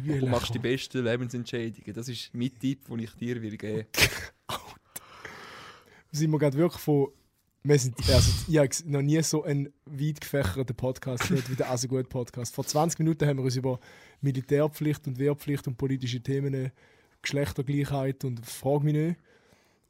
[0.06, 1.92] und machst die besten Lebensentscheidungen.
[1.94, 3.86] Das ist mein Tipp, den ich dir will geben
[6.16, 7.08] sind wir gerade wirklich von.
[7.62, 11.68] Wir sind, also, ich habe noch nie so einen weit gefächerten Podcast gehört wie der
[11.68, 12.54] Also gut Podcast.
[12.54, 13.80] Vor 20 Minuten haben wir uns über
[14.20, 16.70] Militärpflicht und Wehrpflicht und politische Themen, äh,
[17.22, 19.16] Geschlechtergleichheit und Frag mich nicht.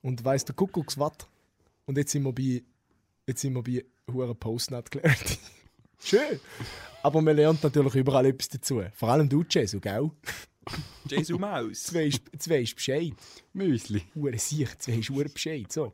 [0.00, 1.28] Und weiss der Kuckucks was.
[1.86, 2.62] Und jetzt sind wir bei.
[3.26, 5.38] Jetzt sind wir bei Huren Postnet gelernt.
[5.98, 6.40] Schön.
[7.02, 8.82] Aber man lernt natürlich überall etwas dazu.
[8.94, 10.10] Vor allem du, Jesu, gell?
[11.08, 11.92] Jesu Maus.
[11.92, 13.14] Jetzt weisst Bescheid.
[13.52, 14.02] Müsli.
[14.14, 15.72] Hure Sicht, weisst du Bescheid.
[15.72, 15.92] So.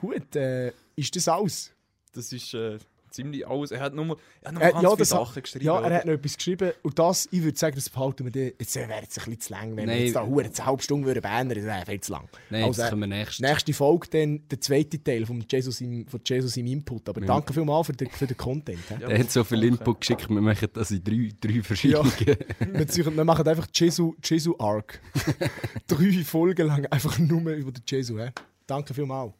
[0.00, 1.72] Gut, äh, ist das alles?
[2.12, 2.78] Das ist äh,
[3.12, 3.70] ziemlich alles.
[3.70, 5.64] Er hat nur, er hat nur Äh, ganz ja, viele das Sachen hat, geschrieben.
[5.64, 5.94] ja, er oder?
[5.96, 6.72] hat noch etwas geschrieben.
[6.82, 8.52] Und das, ich würde sagen, das behalten wir dann.
[8.58, 10.00] Jetzt wäre es ein bisschen zu lang, wenn wir Nein.
[10.04, 12.28] jetzt da eine halbe Stunde würden beenden, das wäre viel zu lang.
[12.50, 13.40] Nein, Also, können wir nächstes.
[13.40, 17.08] Nächste Folge dann der zweite Teil von Jesus im, von Jesus im Input.
[17.08, 17.26] Aber Ja.
[17.26, 18.80] danke vielmals für den, für den Content.
[19.00, 19.62] Ja, Er hat so viel.
[19.64, 22.04] Input geschickt, wir machen das in drei, drei verschiedene.
[22.72, 25.00] wir, ziehen- wir machen einfach Jesu, Jesu Arc.
[25.86, 28.18] Drei Folgen lang einfach nur über den Jesu.
[28.66, 29.32] Danke vielmals.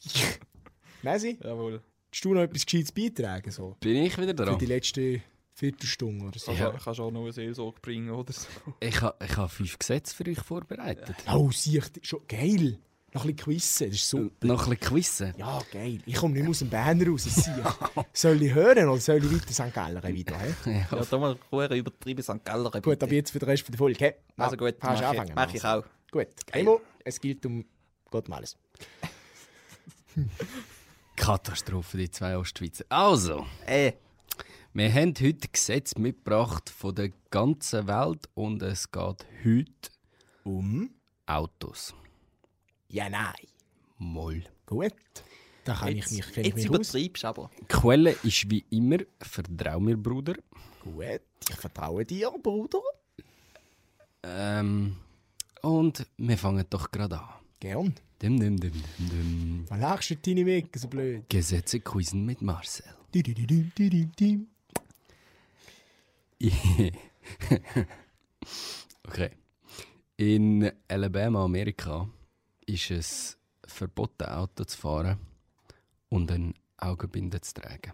[1.02, 1.80] Messi, Jawohl.
[2.12, 3.50] Hast du noch etwas Gescheites beitragen?
[3.50, 3.76] So?
[3.80, 4.58] Bin ich wieder Für dran?
[4.58, 5.20] die letzte
[5.54, 6.46] Viertelstunde oder so?
[6.46, 6.70] Kannst, Ja.
[6.70, 8.46] kannst du auch noch eine Seelsorge bringen oder so.
[8.80, 11.16] Ich habe ich ha fünf Gesetze für euch vorbereitet.
[11.32, 12.78] Oh, sieh, schon geil.
[13.14, 14.46] Noch ein bisschen quizzen, das ist super.
[14.46, 15.34] Noch ein bisschen quizzen.
[15.38, 15.98] Ja, geil.
[16.04, 17.26] Ich komme nicht mehr aus dem Berner raus.
[18.12, 19.72] soll ich hören oder soll ich weiter St.
[19.74, 20.38] Galler wieder?
[20.38, 20.84] Hä?
[20.92, 22.44] Ja, da mal Ruhe übertrieben St.
[22.44, 22.70] Galler.
[22.82, 24.04] Gut, aber jetzt für den Rest der Folge.
[24.04, 24.14] Hä?
[24.36, 25.84] Also gut, kannst mach ich, mach ich auch.
[26.10, 26.28] Gut.
[26.52, 27.64] Emo, es gilt um
[28.10, 28.56] Gott und alles.
[31.18, 32.84] Katastrophe, die zwei Ostschweizer.
[32.88, 33.92] Also, Äh.
[34.72, 39.90] wir haben heute Gesetze mitgebracht von der ganzen Welt und es geht heute
[40.44, 40.90] Um?
[41.26, 41.92] Autos.
[42.88, 43.34] Ja, nein.
[43.98, 44.44] Moll.
[44.64, 44.92] Gut.
[45.64, 47.50] Da kann ich mich, kenn ich jetzt mich übertreibst du aber.
[47.60, 50.34] Die Quelle ist wie immer «Vertrau mir, Bruder».
[50.82, 51.20] Gut.
[51.50, 52.80] Ich vertraue dir, Bruder.
[54.22, 54.96] Ähm,
[55.62, 57.28] und wir fangen doch gerade an.
[57.60, 57.94] Gern.
[58.22, 59.66] Dim, dim, dim, dim, dim.
[59.68, 61.28] Was lachst du deine Weg so blöd?
[61.28, 62.86] Gesetze quizzen mit Marcel.
[63.12, 64.48] Di, di, di, di, di, di, di.
[69.08, 69.30] okay.
[70.16, 72.08] In Alabama, Amerika,
[72.66, 73.36] ist es
[73.66, 75.18] verboten, Auto zu fahren
[76.10, 77.92] und eine Augenbinde zu tragen.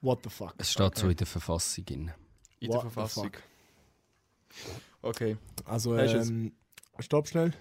[0.00, 0.54] What the fuck?
[0.56, 1.84] Es steht so in der Verfassung.
[1.86, 2.14] In What
[2.60, 3.30] der the Verfassung.
[3.32, 3.42] fuck?
[5.02, 5.36] Okay.
[5.66, 6.52] Also, ähm,
[7.02, 7.52] stopp schnell.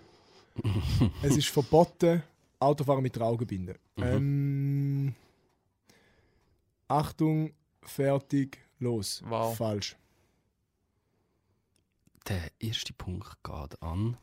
[1.24, 2.24] es ist verboten,
[2.60, 3.80] Autofahren mit der Augenbinde.
[3.98, 5.16] Ähm,
[6.88, 9.22] Achtung, fertig, los.
[9.26, 9.56] Wow.
[9.56, 9.96] Falsch.
[12.28, 14.18] Der erste Punkt geht an.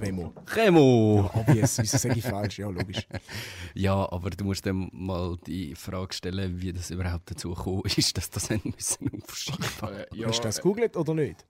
[0.00, 0.34] Remo.
[0.48, 1.30] Remo!
[1.32, 2.58] Obvious, wieso sage ich falsch?
[2.58, 3.06] Ja, logisch.
[3.76, 8.16] Ja, aber du musst dann mal die Frage stellen, wie das überhaupt dazu gekommen ist,
[8.16, 9.64] dass das müssen aufschieben.
[9.82, 11.44] Äh, ja, Hast du das gegoogelt oder nicht?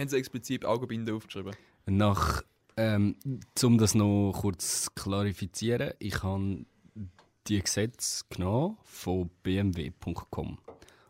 [0.00, 1.54] Haben sie explizit Augenbinde aufgeschrieben?
[1.86, 2.42] Nach,
[2.76, 3.16] ähm,
[3.62, 6.64] um das noch kurz zu klarifizieren, ich habe
[7.46, 10.58] die Gesetze genommen von bmw.com.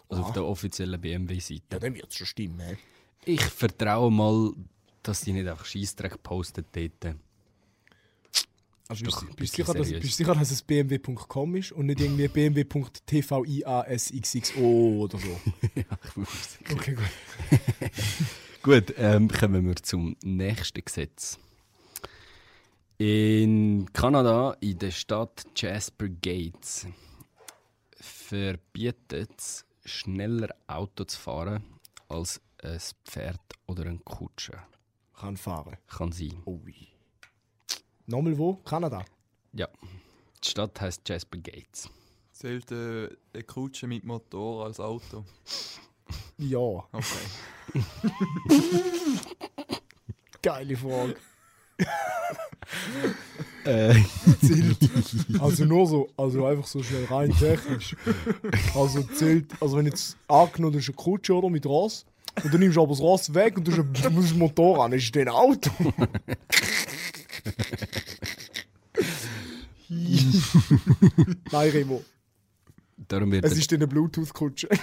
[0.08, 0.32] Also auf Ah.
[0.32, 1.62] der offiziellen BMW-Seite.
[1.72, 2.58] Ja, dann wird es schon stimmen.
[2.60, 2.76] hä?
[3.26, 4.52] Ich vertraue mal,
[5.04, 7.14] dass die nicht einfach Scheissdreck posten dort.
[8.88, 12.26] Also bist, ein bist, sicher, dass, bist sicher, dass es bmw.com ist und nicht irgendwie
[12.26, 14.58] bmw.tviasxxo
[15.04, 15.28] oder so?
[15.76, 16.74] ja, ich bin sicher.
[16.74, 17.04] Okay, gut.
[18.62, 21.38] Gut, ähm, kommen wir zum nächsten Gesetz.
[22.98, 26.86] In Kanada, in der Stadt Jasper Gates,
[27.96, 31.64] verbietet es, schneller Auto zu fahren
[32.08, 34.58] als ein Pferd oder ein Kutsche.
[35.18, 35.78] Kann fahren.
[35.88, 36.42] Kann sein.
[36.44, 36.88] Ui.
[38.04, 38.56] Nochmal wo?
[38.56, 39.06] Kanada.
[39.54, 39.68] Ja.
[40.44, 41.88] Die Stadt heißt Jasper Gates.
[42.32, 45.24] Zählt äh, eine Kutsche mit Motor als Auto?
[46.38, 46.58] Ja.
[46.92, 47.04] Okay.
[50.42, 51.16] Geile Frage.
[53.64, 53.94] Äh,
[54.44, 54.76] Zählt.
[55.40, 57.94] Also nur so, also einfach so schnell rein technisch.
[58.74, 62.06] Also zählt, also wenn jetzt angenommen, das ist eine Kutsche oder mit Ross
[62.42, 63.72] und dann nimmst du aber das Ross weg und du
[64.10, 65.70] musst ein Motor an, ist das ein Auto?
[69.88, 72.02] Nein, Remo.
[73.08, 74.68] darum wird, Es ist eine Bluetooth-Kutsche.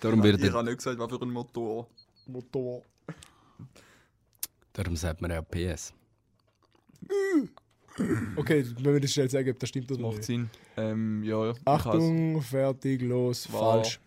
[0.00, 1.88] darum, wird, Ich habe nicht gesagt, was für ein Motor.
[2.26, 2.82] Motor.
[4.72, 5.92] darum sagt man ja PS.
[8.36, 10.24] Okay, wenn wir das schnell sagen, dann stimmt das Macht nicht.
[10.24, 10.50] Sinn.
[10.76, 13.60] Ähm, ja, ich Achtung, fertig, los, Wow.
[13.60, 14.00] falsch.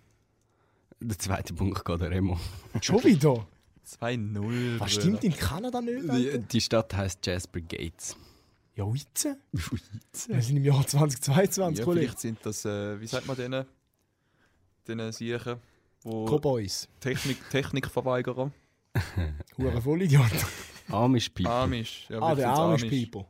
[0.99, 2.39] Der zweite Punkt geht an Remo.
[2.79, 3.45] Schon wieder?
[3.83, 4.79] has 2-0.
[4.79, 6.03] Was stimmt in Kanada nicht?
[6.13, 8.15] Die, die Stadt heißt Jasper Gates.
[8.75, 9.37] Ja, heute?
[9.51, 12.05] Wir sind im Jahr 2022, Ja, Kollege.
[12.05, 13.65] vielleicht sind das, äh, wie sagt man denen?
[14.87, 15.57] Denen Siechen,
[16.03, 16.87] wo Cowboys.
[16.99, 18.51] Technik, Technikverweigerer.
[19.57, 20.31] Hure Vollidiot.
[20.89, 21.51] Amish People.
[21.53, 22.05] Amish.
[22.09, 23.25] Ja, Ah, der sind's Amish People.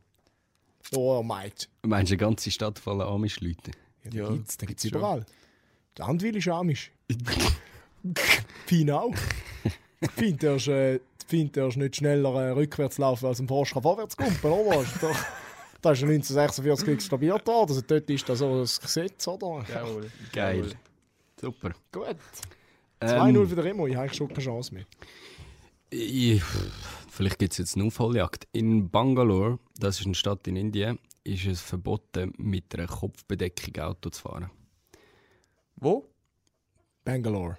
[0.95, 1.67] Oh, mate.
[1.84, 3.72] Du meinst, eine ganze Stadt voller Amish-Leute?
[4.03, 4.99] Ja, den Ja, gibt's, den gibt's gibt's schon.
[4.99, 5.26] überall.
[5.97, 6.91] Der Andwil ist Amish.
[8.65, 9.13] Pin auch.
[10.15, 13.80] Fint, der ist, äh, Fint, der ist nicht schneller äh, rückwärts laufen als ein Porsche
[13.82, 14.84] vorwärts kumpen, oder?
[14.99, 15.11] Da,
[15.82, 17.69] da ist ja 1946 etabliert worden.
[17.69, 19.63] Also dort ist das so das Gesetz, oder?
[19.72, 20.11] Jawohl.
[20.34, 20.74] Geil.
[21.39, 21.72] Super.
[21.91, 22.15] Gut.
[23.02, 24.86] Ähm, 2-0 für den Remo, ich habe schon keine Chance mehr.
[25.89, 26.41] Ich,
[27.10, 28.47] vielleicht gibt es jetzt eine Aufholjagd.
[28.54, 34.10] In Bangalore, das ist eine Stadt in Indien, ist es verboten, mit einer Kopfbedeckung Auto
[34.10, 34.49] zu fahren.
[35.76, 36.08] Wo?
[37.04, 37.58] Bangalore,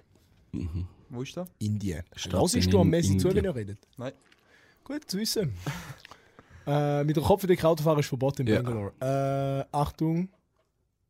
[1.09, 1.49] Wo ist das?
[1.59, 2.03] Indien.
[2.15, 2.25] Ist
[2.55, 3.79] in du am Messi zu, wenn ihr redet?
[3.97, 4.13] Nein.
[4.83, 5.53] Gut zu wissen.
[6.65, 8.61] äh, mit der Kopfbedeckung Autofahren ist verboten in Ja.
[8.61, 8.93] Bangalore.
[9.69, 10.29] Äh, Achtung.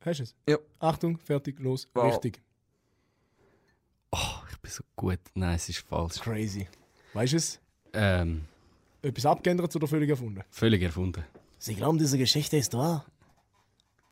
[0.02, 0.36] Hast du es?
[0.50, 0.58] Ja.
[0.80, 1.88] Achtung, fertig, los.
[1.94, 2.06] Wow.
[2.12, 2.42] Richtig.
[4.16, 5.20] Oh, ich bin so gut.
[5.34, 6.20] Nein, es ist falsch.
[6.20, 6.68] Crazy.
[7.14, 7.60] Weißt du es?
[7.94, 8.46] Ähm,
[9.02, 10.44] Etwas abgeändert oder völlig erfunden?
[10.52, 11.24] völlig erfunden.
[11.58, 13.06] Sie glauben, diese Geschichte ist wahr?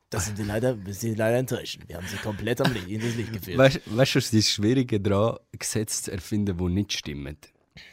[0.10, 1.80] Das sind wir leider, sind leider enttäuscht.
[1.88, 3.58] Wir haben sie komplett am Licht, in das Licht geführt.
[3.58, 7.38] Weißt du, was ist das Schwierige daran, Gesetze zu erfinden, die nicht stimmen?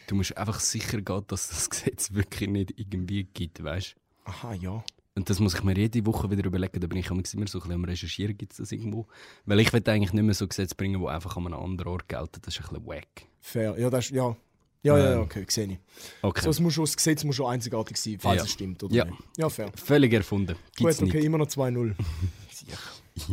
[0.08, 3.94] Du musst einfach sicher gehen, dass das Gesetz wirklich nicht irgendwie gibt, weißt
[4.24, 4.30] du?
[4.30, 4.82] Aha, ja.
[5.18, 6.78] Und das muss ich mir jede Woche wieder überlegen.
[6.80, 9.06] Da bin ich immer so ein bisschen am Recherchieren, gibt es das irgendwo?
[9.46, 12.08] Weil ich will eigentlich nicht mehr so Gesetze bringen, die einfach an einem anderen Ort
[12.08, 12.40] gelten.
[12.42, 13.26] Das ist ein bisschen wack.
[13.40, 13.76] Fair.
[13.76, 14.36] Ja, das ist, ja.
[14.84, 15.20] Ja, ja, ja, Ähm.
[15.22, 15.78] okay, sehe ich.
[16.22, 16.40] Okay.
[16.42, 18.44] So, es muss schon, das Gesetz muss schon einzigartig sein, falls Ja.
[18.44, 19.04] es stimmt, oder Ja.
[19.06, 19.18] nicht?
[19.36, 19.72] Ja, fair.
[19.74, 20.54] Völlig erfunden.
[20.76, 21.24] Gibt's Gut, okay, nicht.
[21.26, 21.96] immer noch 2-0.
[23.16, 23.26] das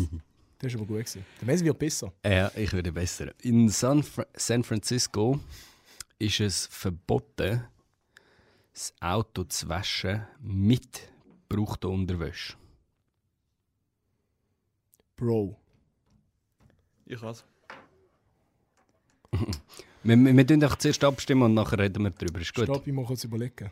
[0.73, 1.23] ist aber gut gewesen.
[1.39, 2.11] Der Messi wird besser.
[2.25, 3.31] Ja, ich würde besser.
[3.43, 5.39] In San, Fra San Francisco
[6.17, 7.63] ist es verboten,
[8.73, 11.11] das Auto zu waschen mit
[11.56, 12.56] gebrauchter Unterwäsche.
[15.16, 15.58] Bro.
[17.06, 17.45] Ich has.
[20.03, 22.41] Wir, wir, wir tun doch zuerst abstimmen und nachher reden wir darüber.
[22.41, 22.66] Ist gut?
[22.66, 23.72] Stopp, ich muss kurz überlegen.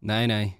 [0.00, 0.54] Nein, nein.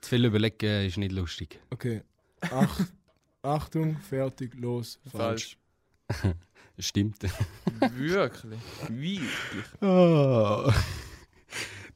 [0.00, 1.60] Zu viel überlegen ist nicht lustig.
[1.70, 2.02] Okay.
[2.40, 2.80] Ach,
[3.42, 4.98] Achtung, fertig, los.
[5.10, 5.58] Falsch.
[6.10, 6.36] Falsch.
[6.78, 7.22] Stimmt.
[7.22, 8.52] Wirklich?
[8.88, 9.82] Wirklich?
[9.82, 10.72] Ah.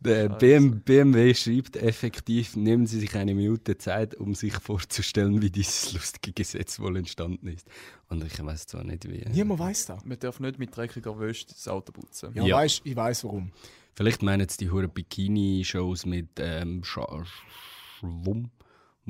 [0.01, 0.29] Der.
[0.29, 5.93] BM, BMW schreibt effektiv, nehmen Sie sich eine Minute Zeit, um sich vorzustellen, wie dieses
[5.93, 7.67] lustige Gesetz wohl entstanden ist.
[8.09, 9.25] Und ich weiß zwar nicht, wie.
[9.29, 10.05] Niemand weiß das.
[10.05, 12.31] Man darf nicht mit dreckiger Wäsche das Auto putzen.
[12.35, 12.57] Ja, Ja.
[12.57, 13.53] Weißt, ich weiß warum.
[13.95, 18.51] Vielleicht meinen jetzt die hure Bikini-Shows mit ähm, Schwumm,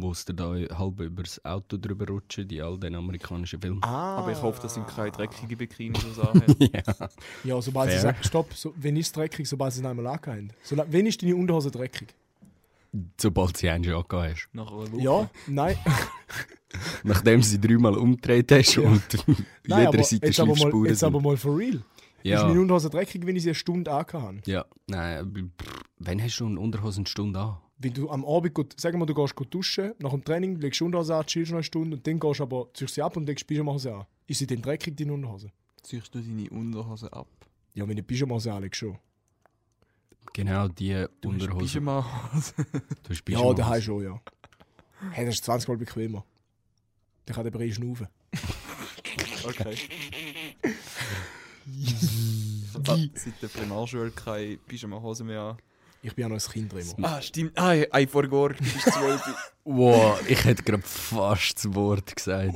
[0.00, 3.82] wo es dir da halb über das Auto drüber rutschen, die all den amerikanischen Filmen.
[3.82, 4.18] Ah.
[4.18, 6.42] Aber ich hoffe, das sind keine dreckigen Bikinis, die haben.
[6.60, 7.08] ja.
[7.44, 8.02] Ja, sobald sie Fair.
[8.02, 10.54] sagen, stopp, so, wenn ist es dreckig, sobald sie es einmal angehängt.
[10.62, 12.14] So, wenn ist deine Unterhose dreckig?
[13.20, 14.48] Sobald sie einen schon hast.
[14.52, 15.02] Nach einer Woche.
[15.02, 15.76] Ja, nein.
[17.02, 18.82] Nachdem sie dreimal umgedreht hast Ja.
[18.82, 19.02] und
[19.66, 21.74] nein jeder aber Seite jetzt, aber mal, Schliffspuren jetzt aber mal for real.
[21.74, 21.82] Ist
[22.24, 24.38] Ja, meine Unterhose dreckig, wenn ich sie eine Stunde angehabt habe?
[24.46, 24.64] ja.
[24.86, 25.52] Nein,
[25.98, 27.56] wann hast du eine Unterhosenstunde an?
[27.80, 30.80] Wenn du am Abend, gut, sagen wir, du gehst gut duschen, nach dem Training legst
[30.80, 33.16] du Unterhose an, chillst noch eine Stunde und dann gehst du aber, ziehst sie ab
[33.16, 34.06] und legst die Pyjamahose an.
[34.26, 35.52] Ist sie dann dreckig, deine Unterhose?
[35.82, 37.28] Ziehst du deine Unterhose ab?
[37.74, 38.98] Ja, wenn du die Pyjamahose anlegst, schon.
[40.32, 40.88] Genau die
[41.20, 41.66] Du hast Unterhose.
[41.66, 42.54] Pyjamahose.
[43.02, 43.54] Du hast Ja, Pyjamahose.
[43.56, 44.20] daheim schon, ja.
[45.12, 46.24] Hey, das ist 20 Mal bequemer.
[47.26, 48.08] Dann kann der Brei schnaufen.
[49.44, 49.72] Okay.
[51.80, 55.56] ich habe seit der Primarschule keine Pyjamahose mehr an.
[56.02, 56.94] Ich bin ja noch ein Kind, Remo.
[57.02, 57.58] Ah, stimmt.
[57.58, 59.22] Ah, ei, vor Gor, du bist zwölf.
[59.70, 62.54] Wow, ich hätte gerade fast das Wort gesagt.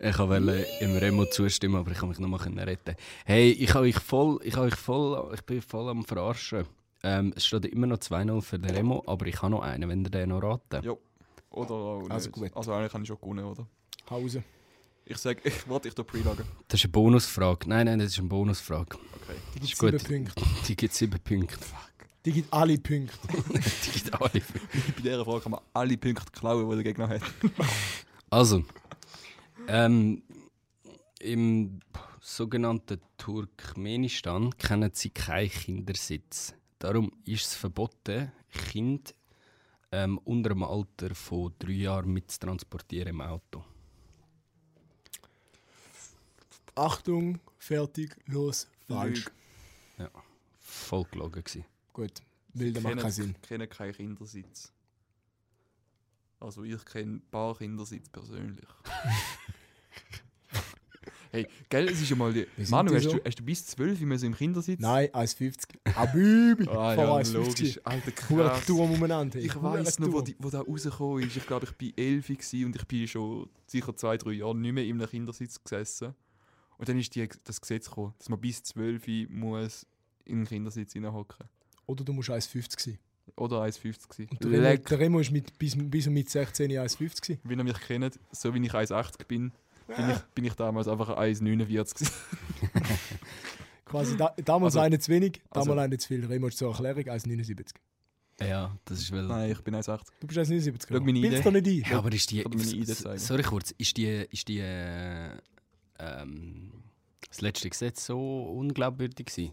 [0.00, 2.94] Ich wollte im Remo zustimmen, aber ich kann mich noch mal retten.
[3.24, 6.66] Hey, ich habe euch voll, ich habe euch voll, ich bin voll am Verarschen.
[7.02, 10.04] Ähm, es steht immer noch 2-0 für den Remo, aber ich habe noch einen, wenn
[10.04, 10.84] ihr den noch raten.
[10.84, 10.92] ja.
[11.50, 12.10] Oder auch nicht.
[12.10, 12.50] Also gut.
[12.54, 13.66] Also eigentlich habe ich schon gewonnen, oder?
[14.10, 14.42] Hause.
[15.06, 16.44] Ich sage, ich warte, ich da preloggen.
[16.68, 17.66] Das ist eine Bonusfrage.
[17.66, 18.98] Nein, nein, das ist eine Bonusfrage.
[18.98, 19.34] Okay.
[19.54, 19.98] Die gibt Ist gut.
[20.00, 20.44] sieben Punkte.
[20.68, 21.56] Die gibt sieben Punkte.
[22.28, 23.16] Die gibt alle Punkte.
[23.86, 24.30] Die gibt alle.
[24.30, 27.22] Bei dieser Frage kann man alle Punkte klauen, die der Gegner hat.
[28.30, 28.62] Also,
[29.66, 30.22] ähm,
[31.20, 31.80] im
[32.20, 36.52] sogenannten Turkmenistan kennen sie keinen Kindersitz.
[36.78, 39.14] Darum ist es verboten, Kind
[39.90, 43.64] ähm, unter dem Alter von drei Jahren mitzutransportieren im Auto.
[46.74, 49.30] Achtung, fertig, los, falsch.
[49.96, 50.10] Lüge.
[50.58, 51.77] Voll gelogen gewesen.
[51.98, 52.22] Gut,
[52.54, 53.34] weil das macht keinen Sinn.
[53.42, 54.72] Ich kenne keinen Kindersitz.
[56.38, 58.68] Also ich kenne ein paar Kindersitz persönlich.
[61.32, 62.46] hey, gell, es ist ja mal die...
[62.56, 63.14] Wie Manu, hast, so?
[63.14, 64.80] du, hast du bis 12 immer so im Kindersitz?
[64.80, 65.92] Nein, 1,50.
[65.92, 67.32] Habibi, Ah, vor ja, 1,50.
[67.32, 67.80] logisch.
[67.82, 68.64] Alter, krass.
[68.64, 69.40] Tour umeinander.
[69.40, 71.36] Ich weiss noch, wo, die, wo da rausgekommen ist.
[71.36, 74.72] Ich glaube, ich war 11 gewesen und ich bin schon sicher zwei, drei Jahre nicht
[74.72, 76.14] mehr in einem Kindersitz gesessen.
[76.76, 79.84] Und dann ist die, das Gesetz gekommen, dass man bis 12 muss
[80.26, 81.48] in einen Kindersitz hineinhocken.
[81.88, 82.98] Oder du musst 1,50 sein.
[83.36, 84.28] Oder 1,50 gewesen.
[84.30, 84.86] Und der Remo, Leck.
[84.86, 87.40] der Remo ist mit, bis, bis und mit 16 1,50 gewesen.
[87.42, 89.52] Wie ihr mich kennt, so wie ich 1,80 bin,
[89.88, 92.10] bin ich, bin ich damals einfach 1,49 gewesen.
[93.86, 96.26] Quasi da, damals Also- eine zu wenig, damals also- eine zu viel.
[96.26, 97.74] Remo ist zur Erklärung 1,79.
[98.40, 99.24] Ja, das ist weil.
[99.24, 100.00] Nein, ich bin 1,80.
[100.20, 100.86] Du bist 1,79.
[100.88, 101.40] Schau meine Idee.
[101.40, 101.90] doch nicht ein.
[101.90, 102.44] Ja, aber ist die.
[103.16, 104.06] Sorry kurz, ist die.
[104.30, 105.30] Ist die äh,
[105.98, 106.70] ähm,
[107.28, 109.52] das letzte Gesetz so unglaubwürdig gewesen?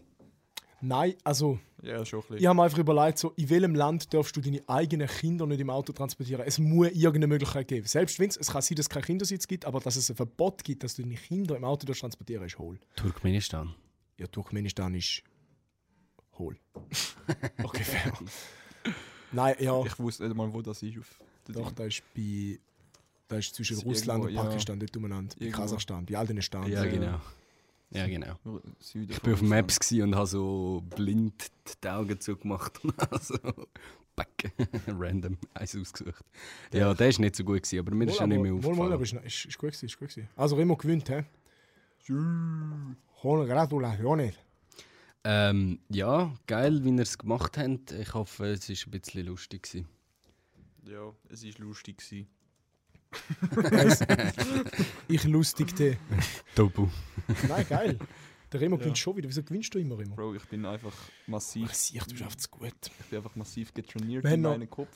[0.80, 2.36] Nein, also Ja, schon ein bisschen.
[2.38, 5.60] ich habe mir einfach überlegt, so, in welchem Land darfst du deine eigenen Kinder nicht
[5.60, 6.42] im Auto transportieren?
[6.46, 7.86] Es muss irgendeine Möglichkeit geben.
[7.86, 10.16] Selbst wenn es, es kann sein, dass es keinen Kindersitz gibt, aber dass es ein
[10.16, 12.78] Verbot gibt, dass du deine Kinder im Auto darfst transportieren ist hohl.
[12.94, 13.74] Turkmenistan.
[14.18, 15.22] Ja, Turkmenistan ist
[16.38, 16.56] hohl.
[17.62, 18.12] okay, fair.
[19.32, 20.98] Nein, ja, Ich wusste nicht mal, wo das ist.
[20.98, 21.18] Auf
[21.48, 22.58] der doch, da ist bei.
[23.28, 24.50] Da ist zwischen Russland irgendwo, und ja.
[24.50, 25.34] Pakistan dort umeinander.
[25.40, 25.48] Bei.
[25.48, 26.70] Kasachstan, bei all den Staaten.
[26.70, 26.90] Ja, Ja.
[26.90, 27.20] genau.
[27.90, 28.36] Ja, genau.
[28.80, 29.42] Süden Ich war auf.
[29.42, 31.50] Maps gsi und habe so blind
[31.82, 33.38] die Augen zugemacht und so
[34.16, 34.52] back,
[34.88, 36.24] random eins ausgesucht.
[36.72, 38.62] Ja, der ist nicht so gut, gewesen, aber mir ist Wohl, schon nicht mehr wohl,
[38.62, 38.92] wohl, aufgefallen.
[38.92, 40.28] aber ist, ist, ist gut gewesen, ist gut gewesen.
[40.36, 41.24] Also Remo gewinnt, hä?
[43.22, 44.32] Hohe Gratulationen.
[45.24, 47.92] Ähm, ja, geil, wie ihr es gemacht habt.
[47.92, 49.62] Ich hoffe, es war ein bisschen lustig.
[49.64, 49.88] Gewesen.
[50.84, 51.98] Ja, es war lustig.
[51.98, 52.28] Gewesen.
[55.08, 55.96] Ich lustigte.
[56.54, 56.88] Tobu.
[57.48, 57.98] Nein, geil.
[58.52, 59.28] Der Remo gewinnt schon wieder.
[59.28, 60.14] Wieso gewinnst du immer, Remo?
[60.14, 60.94] Bro, ich bin einfach
[61.26, 62.72] massiv, Ich sehe, du einfach zu gut.
[63.00, 64.94] ich bin einfach massiv getrainiert Wir haben in meinem Kopf.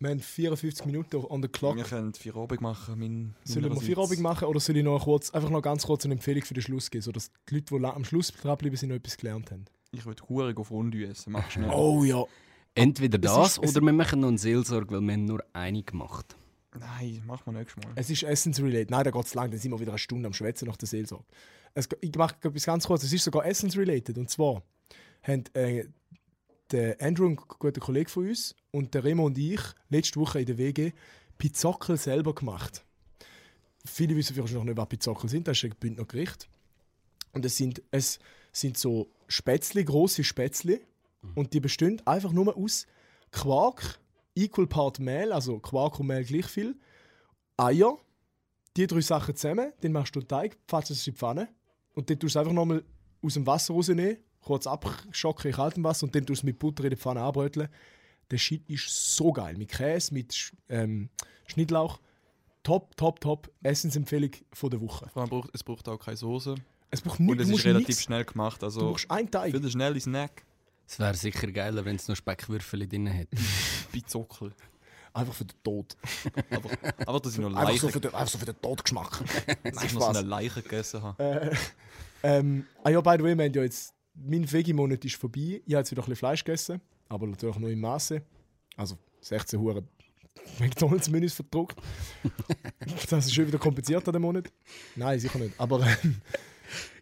[0.00, 1.76] Wir haben 54 Minuten on the clock.
[1.76, 2.98] Wir können vier Abend machen.
[2.98, 3.86] Mein, Sollen wir meinerseits.
[3.86, 6.62] Feierabend machen oder soll ich noch kurz, einfach noch ganz kurz eine Empfehlung für den
[6.62, 9.64] Schluss geben, sodass die Leute, die am Schluss dranbleiben, sind, noch etwas gelernt haben?
[9.90, 11.32] Ich würde Huren auf Fondue essen.
[11.32, 11.70] Mach schnell.
[11.70, 12.22] Oh ja.
[12.76, 15.44] Entweder Es das ist- es- oder wir machen noch eine Seelsorge, weil wir haben nur
[15.52, 16.36] eine gemacht.
[16.78, 17.92] Nein, mach mal nächstes Mal.
[17.96, 18.90] Es ist Essence-related.
[18.90, 20.88] Nein, da geht es lang, dann sind wir wieder eine Stunde am Schwätzen nach der
[20.88, 21.24] Seelsorge.
[21.74, 24.16] Es, ich mache etwas ganz kurz, es ist sogar Essence-related.
[24.18, 24.62] Und zwar
[25.22, 25.86] haben äh,
[26.70, 30.46] der Andrew, ein guter Kollege von uns, und der Remo und ich letzte Woche in
[30.46, 30.92] der WG
[31.38, 32.84] Pizzockel selber gemacht.
[33.84, 35.48] Viele wissen vielleicht noch nicht, was Pizzockel sind.
[35.48, 36.48] Das ist ein Bündner Gericht.
[37.32, 38.18] Und es sind, es
[38.52, 40.80] sind so Spätzle, große Spätzle,
[41.34, 42.86] Und die bestehen einfach nur aus
[43.30, 43.98] Quark,
[44.44, 46.76] equal part Mehl, also Quark und Mehl gleich viel,
[47.56, 47.96] Eier,
[48.76, 51.48] die drei Sachen zusammen, dann machst du den Teig, pfatzt es in die Pfanne
[51.94, 52.84] und dann tust du es einfach nochmal
[53.22, 56.58] aus dem Wasser rausnehmen, kurz abschocken in kaltem Wasser und dann tust du es mit
[56.58, 57.68] Butter in die Pfanne anbröteln.
[58.30, 59.56] Der Shit ist so geil.
[59.56, 61.08] Mit Käse, mit ähm,
[61.46, 61.98] Schnittlauch.
[62.62, 63.50] Top, top, top.
[63.62, 65.08] Essensempfehlung von der Woche.
[65.08, 66.54] Vor allem braucht, es braucht auch keine Soße.
[66.90, 68.02] Es braucht Und nichts, es du ist relativ nichts.
[68.02, 68.60] schnell gemacht.
[68.60, 69.52] Du Also brauchst einen Teig.
[69.52, 70.44] für den schnellen Snack.
[70.88, 73.36] Es wäre sicher geiler, wenn es noch Speckwürfel drin hätte.
[73.92, 74.54] Bizockel.
[75.12, 75.96] Einfach für den Tod.
[76.50, 76.70] Aber,
[77.06, 79.22] aber dass ich noch Einfach so Leichen, für den, einfach so für den Todgeschmack.
[79.64, 81.22] dass ich noch so eine Leiche gegessen habe.
[81.22, 81.56] Äh,
[82.22, 85.60] ähm, ah ja, by the way, wir haben ja jetzt, mein Vegi-Monat ist vorbei.
[85.66, 88.22] Ich habe jetzt wieder ein bisschen Fleisch gegessen, aber natürlich nur im Maße.
[88.76, 89.86] Also 16 Huren
[90.58, 91.76] McDonalds-Menüs verdruckt.
[93.10, 94.50] das ist schon wieder komplizierter, der Monat.
[94.96, 95.58] Nein, sicher nicht.
[95.60, 96.22] Aber ähm,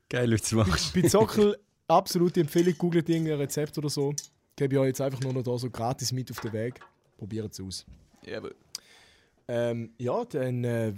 [0.08, 0.94] Geil, wie du es machst.
[0.94, 1.58] bei Zockel,
[1.88, 4.14] absolute Empfehlung, googelt irgendein Rezept oder so.
[4.56, 6.80] Gebe ich euch jetzt einfach nur noch da so gratis mit auf den Weg.
[7.18, 7.86] Probiert es aus.
[8.24, 8.50] Ja, aber
[9.48, 10.92] Ähm, ja, dann äh,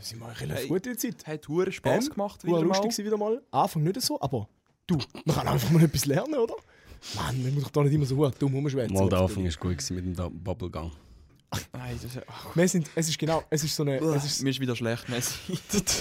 [0.00, 0.68] sind wir relativ Hey.
[0.68, 1.26] gut in der Zeit.
[1.26, 3.06] hat hure Spaß Ähm, gemacht Wieder lustig mal.
[3.06, 3.42] wieder mal.
[3.50, 4.48] Anfang nicht so, aber
[4.86, 6.54] du, man kann einfach mal etwas lernen, oder?
[7.16, 8.94] Mann, man muss doch da nicht immer so dumm rumschwätzen.
[8.96, 10.92] Mal der Anfang war gut mit dem Bubblegang.
[11.72, 14.42] Nein, das ist, ach, Wir sind, es ist genau, es ist so eine, es ist,
[14.42, 15.08] mir ist wieder schlecht.
[15.08, 15.58] Messi.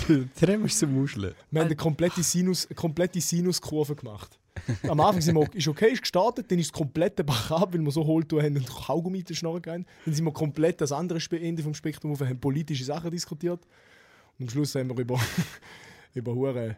[0.41, 1.33] Der ist so muscheln.
[1.49, 4.37] wir haben eine komplette, Sinus, eine komplette Sinuskurve gemacht.
[4.83, 7.73] Am Anfang sind wir, ist okay, ist gestartet, dann ist es komplett den Bach ab,
[7.73, 9.85] weil wir so Hohltour haben und Kaugummi in den Schnorren gehauen.
[10.05, 13.65] Dann sind wir komplett das andere Ende vom Spektrum auf, haben politische Sachen diskutiert.
[14.37, 15.19] Und am Schluss haben wir über,
[16.13, 16.77] über hure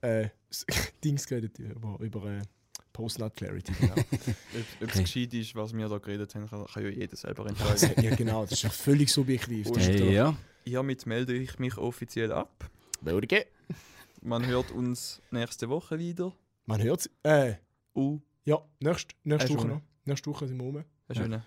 [0.00, 0.28] äh,
[1.04, 2.42] Dings geredet, über, über äh,
[2.94, 3.72] Post-Nut Clarity.
[3.80, 3.92] Genau.
[3.92, 5.02] Ob es Okay.
[5.02, 7.92] gescheit ist, was wir da geredet haben, kann, kann ja jeder selber entscheiden.
[8.04, 9.68] ja, genau, das ist ja völlig subjektiv.
[9.76, 10.34] Hey, ja.
[10.64, 12.70] Hiermit melde ich mich offiziell ab.
[13.02, 13.44] Würdige.
[14.22, 16.32] Man hört uns nächste Woche wieder.
[16.64, 17.10] Man hört es.
[17.22, 17.56] Äh,
[17.96, 19.80] Uh, ja, nächste, nächste Äh, Woche noch.
[20.04, 20.84] Nächste Woche sind wir rum.
[21.08, 21.14] Ja.
[21.14, 21.44] schöne.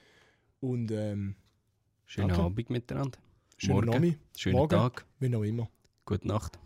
[0.62, 1.36] Und ähm,
[2.06, 2.44] Schönen Danke.
[2.44, 3.18] Abend miteinander.
[3.58, 3.90] schönen Morgen.
[3.90, 4.70] Nami, Schönen Morgen.
[4.70, 5.06] Tag.
[5.20, 5.70] wie auch immer.
[6.06, 6.58] Gute Nacht.